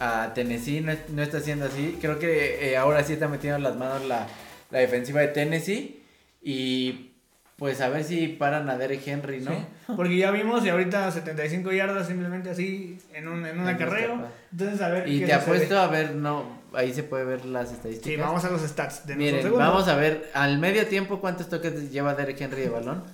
[0.00, 1.98] a Tennessee, no, no está siendo así.
[2.00, 4.26] Creo que eh, ahora sí está metiendo las manos la,
[4.70, 6.02] la defensiva de Tennessee
[6.42, 7.12] y
[7.56, 9.50] pues a ver si paran a Derek Henry, ¿no?
[9.50, 9.56] Sí,
[9.96, 14.28] Porque ya vimos y ahorita 75 yardas simplemente así en un, en un acarreo.
[14.52, 15.08] Entonces, a ver.
[15.08, 15.54] Y qué te sucede.
[15.54, 18.12] apuesto a ver, no, ahí se puede ver las estadísticas.
[18.12, 21.90] Sí, vamos a los stats de Miren, vamos a ver al medio tiempo cuántos toques
[21.90, 23.04] lleva Derek Henry de balón.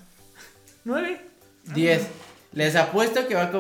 [0.85, 1.21] 9.
[1.75, 2.09] 10.
[2.53, 3.51] Les apuesto que va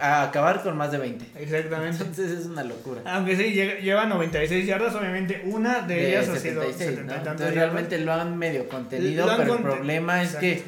[0.00, 1.24] a acabar, con más de 20.
[1.40, 1.98] Exactamente.
[1.98, 3.00] Entonces es una locura.
[3.04, 7.18] Aunque sí, lleva 96 yardas, obviamente una de, De ellas ha sido 76, 70 ¿no?
[7.18, 7.54] Entonces yardas.
[7.54, 10.62] realmente lo han medio contenido, han pero el problema es que,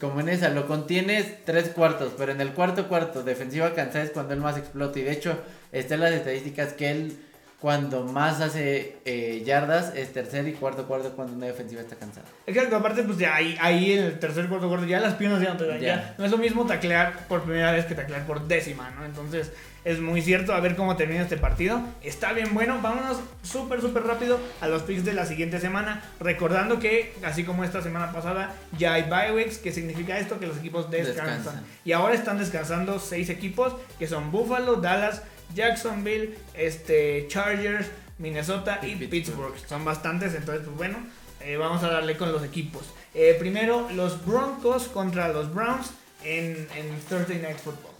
[0.00, 4.10] como en esa, lo contienes tres cuartos, pero en el cuarto cuarto, defensiva cansada es
[4.10, 4.98] cuando él más explota.
[4.98, 5.38] Y de hecho,
[5.70, 7.16] está en las estadísticas que él,
[7.60, 12.26] cuando más hace eh, yardas, es tercer y cuarto cuarto cuando una defensiva está cansada.
[12.46, 15.50] Exacto, aparte, pues ya ahí, ahí en el tercer cuarto cuarto, ya las piernas ya
[15.50, 15.78] no te dan.
[15.80, 15.96] Ya.
[15.96, 16.14] Ya.
[16.16, 19.04] No es lo mismo taclear por primera vez que taclear por décima, ¿no?
[19.04, 19.52] Entonces,
[19.84, 20.54] es muy cierto.
[20.54, 21.82] A ver cómo termina este partido.
[22.02, 22.78] Está bien bueno.
[22.82, 26.02] Vámonos súper, súper rápido a los picks de la siguiente semana.
[26.18, 30.46] Recordando que, así como esta semana pasada, ya hay bye weeks, que significa esto, que
[30.46, 31.36] los equipos descansan.
[31.36, 31.64] Descansan.
[31.84, 35.22] Y ahora están descansando seis equipos, que son Buffalo, Dallas,
[35.54, 37.88] Jacksonville, este, Chargers,
[38.18, 39.10] Minnesota y, Y Pittsburgh.
[39.10, 39.68] Pittsburgh.
[39.68, 40.98] Son bastantes, entonces, pues bueno,
[41.40, 42.82] eh, vamos a darle con los equipos.
[43.14, 45.90] Eh, primero, los Broncos contra los Browns
[46.24, 47.94] en, en Thursday Night Football.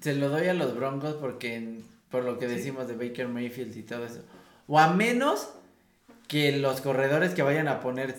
[0.00, 1.80] Se lo doy a los Broncos porque
[2.10, 4.22] por lo que decimos de Baker Mayfield y todo eso.
[4.66, 5.48] O a menos
[6.28, 8.16] que los corredores que vayan a poner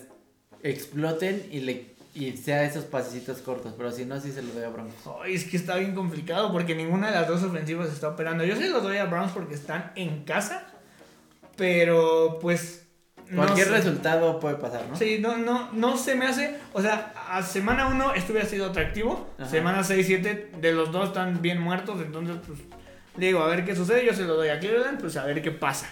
[0.62, 4.64] exploten y le y sea esos pasecitos cortos, pero si no sí se lo doy
[4.64, 4.94] a Broncos.
[5.22, 8.44] Ay, es que está bien complicado porque ninguna de las dos ofensivas está operando.
[8.44, 10.66] Yo se los doy a Browns porque están en casa,
[11.56, 12.86] pero pues...
[13.30, 13.72] no Cualquier sé.
[13.72, 14.96] resultado puede pasar, ¿no?
[14.96, 16.58] Sí, no, no, no se me hace.
[16.74, 19.30] O sea, a semana 1 esto hubiera sido atractivo.
[19.38, 19.48] Ajá.
[19.48, 22.00] Semana 6, 7, de los dos están bien muertos.
[22.02, 22.58] Entonces, pues,
[23.16, 24.04] digo, a ver qué sucede.
[24.04, 25.88] Yo se lo doy a Cleveland, pues a ver qué pasa.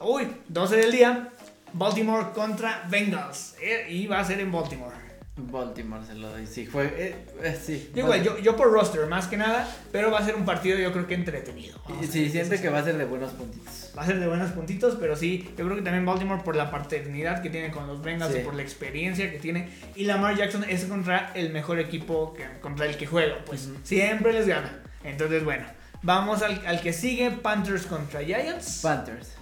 [0.00, 1.28] Uy, 12 del día.
[1.72, 3.54] Baltimore contra Bengals.
[3.62, 5.11] Eh, y va a ser en Baltimore.
[5.36, 6.46] Baltimore se lo doy.
[6.46, 7.90] Sí, fue eh, eh, sí.
[7.94, 9.66] Yo, igual, yo, yo por roster, más que nada.
[9.90, 11.80] Pero va a ser un partido, yo creo que entretenido.
[11.88, 12.60] Vamos Sí, sucede.
[12.60, 13.92] que va a ser de buenos puntitos.
[13.96, 16.70] Va a ser de buenos puntitos, pero sí, yo creo que también Baltimore por la
[16.70, 18.40] paternidad que tiene con los Bengals Sí.
[18.40, 19.70] y por la experiencia que tiene.
[19.96, 24.34] Y Lamar Jackson es contra el mejor equipo que, contra el que juega, pues siempre
[24.34, 24.82] les gana.
[25.02, 25.64] Entonces, bueno,
[26.02, 28.80] vamos al, al que sigue, Panthers contra Giants.
[28.82, 29.32] Panthers.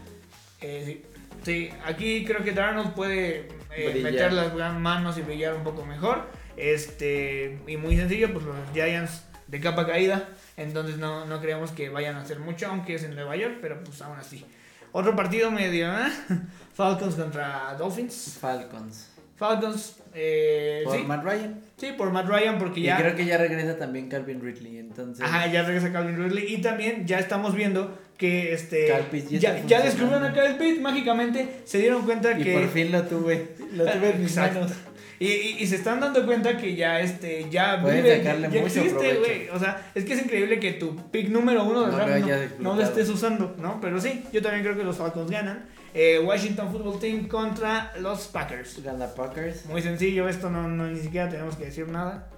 [0.61, 1.03] Eh, sí.
[1.43, 6.28] Sí, aquí creo que Darnold puede eh, meter las manos y brillar un poco mejor.
[6.57, 10.28] Este, y muy sencillo, pues los Giants de capa caída.
[10.57, 13.82] Entonces no, no creemos que vayan a hacer mucho, aunque es en Nueva York, pero
[13.82, 14.45] pues aún así.
[14.93, 16.11] Otro partido medio, ¿eh?
[16.74, 18.38] Falcons contra Dolphins.
[18.41, 19.11] Falcons.
[19.36, 21.61] Falcons, eh, Por sí, Matt Ryan.
[21.76, 22.96] sí, por Matt Ryan, porque Y ya.
[22.98, 24.78] creo que ya regresa también Calvin Ridley.
[24.78, 25.24] Entonces.
[25.24, 26.54] Ajá, ya regresa Calvin Ridley.
[26.54, 28.88] Y también ya estamos viendo que este.
[29.30, 30.32] Ya ya, descubrieron a.
[30.32, 31.48] Kyle Pitt mágicamente.
[31.64, 32.52] Se dieron cuenta Y que.
[32.52, 33.54] por fin lo tuve.
[33.72, 34.72] Lo tuve en mis manos.
[35.18, 39.50] Y, y, y se están dando cuenta que ya este ya vive, ya existe, güey.
[39.50, 42.70] O sea, es que es increíble que tu pick número uno del No draft no,
[42.70, 43.78] no lo estés usando, ¿no?
[43.82, 45.66] Pero sí, yo también creo que los Falcons ganan.
[45.93, 48.82] Eh, Washington Football Team contra los Packers.
[48.82, 49.66] Gana Packers.
[49.66, 52.28] Muy sencillo, esto no, no ni siquiera tenemos que decir nada.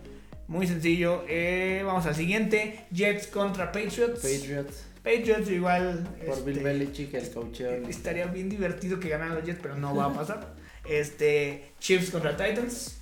[0.48, 1.24] Muy sencillo.
[1.28, 2.84] Eh, vamos al siguiente.
[2.90, 4.20] Jets contra Patriots.
[4.20, 4.84] Patriots.
[5.02, 6.06] Patriots igual.
[6.26, 7.72] Por Bill este, Belichick, el coacheo.
[7.88, 10.54] Estaría bien divertido que ganaran los Jets, pero no va a pasar.
[10.88, 12.96] Este, Chiefs contra Titans.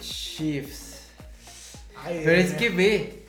[0.00, 1.02] Chiefs.
[2.04, 2.58] Ay, Pero es mío.
[2.58, 3.22] que ve.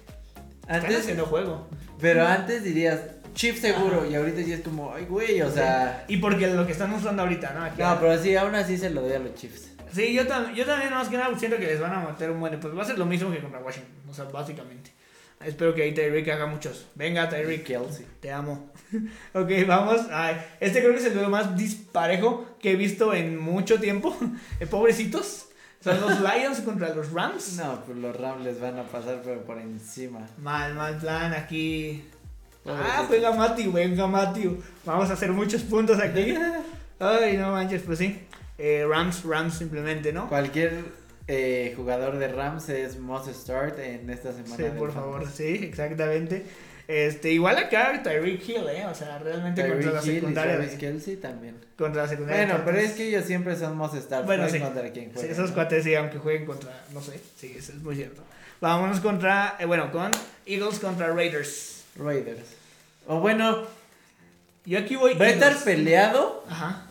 [0.67, 1.67] Antes, haciendo juego.
[1.99, 3.01] pero antes dirías
[3.33, 3.99] Chiefs seguro.
[4.01, 4.07] Ajá.
[4.07, 6.05] Y ahorita ya es como, ay, güey, o sea.
[6.07, 7.63] Y porque lo que están usando ahorita, ¿no?
[7.65, 9.69] Aquí- No, pero sí, aún así se lo doy a los Chiefs.
[9.91, 12.39] Sí, yo, tam- yo también, más que nada, siento que les van a meter un
[12.39, 12.59] buen.
[12.59, 13.91] Pues va a ser lo mismo que contra Washington.
[14.09, 14.91] O sea, básicamente.
[15.45, 16.87] Espero que ahí Tyreek haga muchos.
[16.95, 17.63] Venga, Tyreek.
[17.65, 18.05] Kelsey.
[18.21, 18.71] Te amo.
[19.33, 20.01] ok, vamos.
[20.09, 24.15] Ay, este creo que es el duelo más disparejo que he visto en mucho tiempo.
[24.59, 25.47] Eh, Pobrecitos.
[25.83, 27.57] Son los Lions contra los Rams.
[27.57, 30.25] No, pues los Rams les van a pasar, pero por encima.
[30.37, 32.05] Mal, mal plan aquí.
[32.65, 33.09] Ah, Pobrecito.
[33.11, 34.63] venga Matthew, venga Matthew.
[34.85, 36.35] Vamos a hacer muchos puntos aquí.
[36.99, 38.19] Ay, no manches, pues sí.
[38.57, 40.29] Eh, Rams, Rams simplemente, ¿no?
[40.29, 40.85] Cualquier
[41.27, 44.55] eh, jugador de Rams es must start en esta semana.
[44.55, 45.57] Sí, por favor, Fantasy.
[45.57, 46.45] sí, exactamente.
[46.87, 48.85] Este, igual acá Tyreek Hill, ¿eh?
[48.85, 50.57] O sea, realmente contra la Hill y secundaria.
[50.57, 51.55] De- Kelsey también.
[51.77, 52.45] contra la secundaria.
[52.45, 54.25] Bueno, pero es que ellos siempre son must start.
[54.25, 54.59] Bueno, no sí.
[54.59, 55.55] contra quien Sí, jueguen, esos ¿no?
[55.55, 58.21] cuates sí, aunque jueguen contra, no sé, sí, eso es muy cierto.
[58.61, 60.11] Vámonos contra, eh, bueno, con
[60.45, 61.72] Eagles contra Raiders.
[61.95, 62.47] Raiders.
[63.07, 63.63] O bueno,
[64.65, 65.13] Yo aquí voy.
[65.15, 66.43] va a estar peleado.
[66.49, 66.85] Ajá.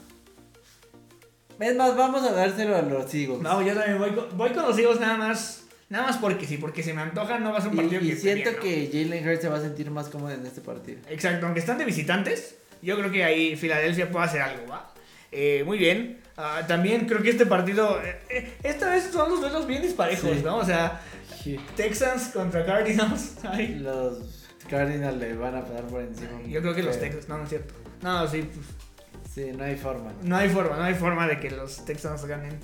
[1.60, 3.40] Es más, vamos a dárselo a los Eagles.
[3.40, 6.56] No, yo también voy con, voy con los Eagles nada más, nada más porque sí,
[6.56, 8.50] porque se me antoja, no va a ser un y partido y que esté siento
[8.50, 8.62] bien, ¿no?
[8.90, 10.98] que Jalen Hurts se va a sentir más cómodo en este partido.
[11.08, 14.92] Exacto, aunque están de visitantes, yo creo que ahí Filadelfia puede hacer algo, ¿va?
[15.30, 16.20] Eh, muy bien.
[16.36, 20.30] Ah, también creo que este partido, eh, eh, esta vez son los duelos bien disparejos,
[20.38, 20.42] Sí.
[20.44, 20.56] ¿no?
[20.56, 21.00] O sea,
[21.76, 23.36] Texans contra Cardinals.
[23.44, 24.18] Ay, Los
[24.76, 26.30] Cardinals le van a pasar por encima.
[26.48, 27.74] yo creo que los Texans, no, no es cierto.
[28.02, 28.66] No, sí, pues,
[29.34, 30.12] Sí, no hay forma.
[30.22, 32.58] no hay forma, no hay forma de que los Texans ganen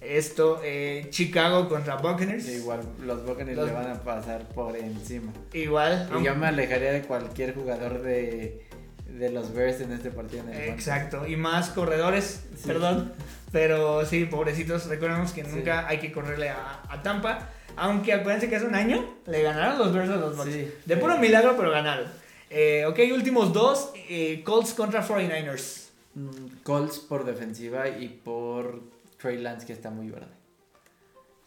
[0.00, 0.60] esto.
[0.64, 2.48] Eh, Chicago contra Buccaneers.
[2.48, 5.32] Igual, los Buccaneers Los- le van a pasar por encima.
[5.52, 6.08] Igual.
[6.20, 8.66] Y yo me alejaría de cualquier jugador de,
[9.08, 10.44] de los Bears en este partido.
[10.44, 10.68] En el.
[10.70, 12.66] Exacto, y más corredores, Sí.
[12.68, 13.12] perdón.
[13.52, 15.50] Pero sí, pobrecitos, recordemos que Sí.
[15.54, 17.48] nunca hay que correrle a, a Tampa.
[17.76, 20.52] Aunque acuérdense que hace un año le ganaron los Bears a los Bucks.
[20.52, 20.72] Sí.
[20.84, 22.06] De puro milagro, pero ganaron.
[22.50, 23.92] Eh, ok, últimos dos.
[24.08, 25.88] eh, Colts contra 49ers.
[26.14, 28.80] Mm, Colts por defensiva y por
[29.20, 30.28] Trey Lance que está muy verde.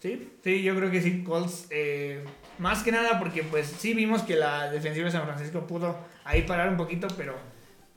[0.02, 1.68] Sí, sí, yo creo que sí, Colts.
[1.72, 2.24] eh,
[2.58, 6.44] más que nada porque pues sí vimos que la defensiva de San Francisco pudo ahí
[6.44, 7.36] parar un poquito, pero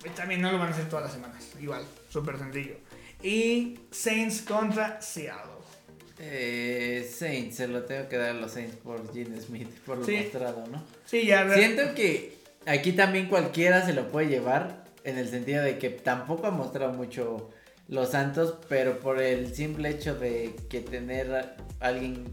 [0.00, 1.52] pues, también no lo van a hacer todas las semanas.
[1.60, 2.74] Igual, súper sencillo.
[3.22, 5.51] Y Saints contra Seattle.
[6.18, 10.04] Eh, Saints, se lo tengo que dar a los Saints por Gene Smith, por lo
[10.04, 10.16] Sí.
[10.16, 10.82] mostrado, ¿no?
[11.04, 11.44] Sí, ya.
[11.44, 12.36] re- Siento que
[12.66, 16.92] aquí también cualquiera se lo puede llevar en el sentido de que tampoco ha mostrado
[16.92, 17.50] mucho
[17.88, 22.24] los Santos, pero por el simple hecho de que tener a alguien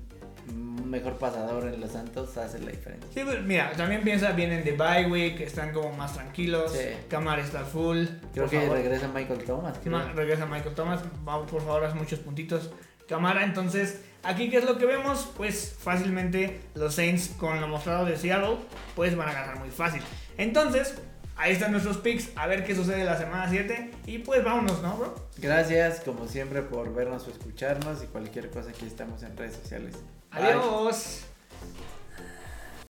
[0.86, 3.08] mejor pasador en los Santos hace la diferencia.
[3.14, 6.72] Sí, pues, mira, también piensa, vienen de bye week, están como más tranquilos.
[6.74, 6.86] Sí.
[7.08, 8.06] Camara está full.
[8.34, 8.78] Creo que favor.
[8.78, 9.78] regresa Michael Thomas.
[9.80, 9.92] creo.
[9.98, 11.02] Ma- regresa Michael Thomas.
[11.26, 12.72] Por favor, haz muchos puntitos.
[13.10, 15.32] Camara, entonces, aquí, ¿qué es lo que vemos?
[15.36, 18.58] Pues fácilmente los Saints, con lo mostrado de Seattle,
[18.96, 20.04] pues van a ganar muy fácil.
[20.38, 20.94] Entonces,
[21.36, 22.30] ahí están nuestros picks.
[22.36, 23.92] A ver qué sucede la semana 7.
[24.06, 25.16] Y pues vámonos, ¿no, bro?
[25.38, 29.96] Gracias, como siempre, por vernos o escucharnos y cualquier cosa aquí estamos en redes sociales.
[30.32, 30.52] Bye.
[30.52, 31.26] Adiós.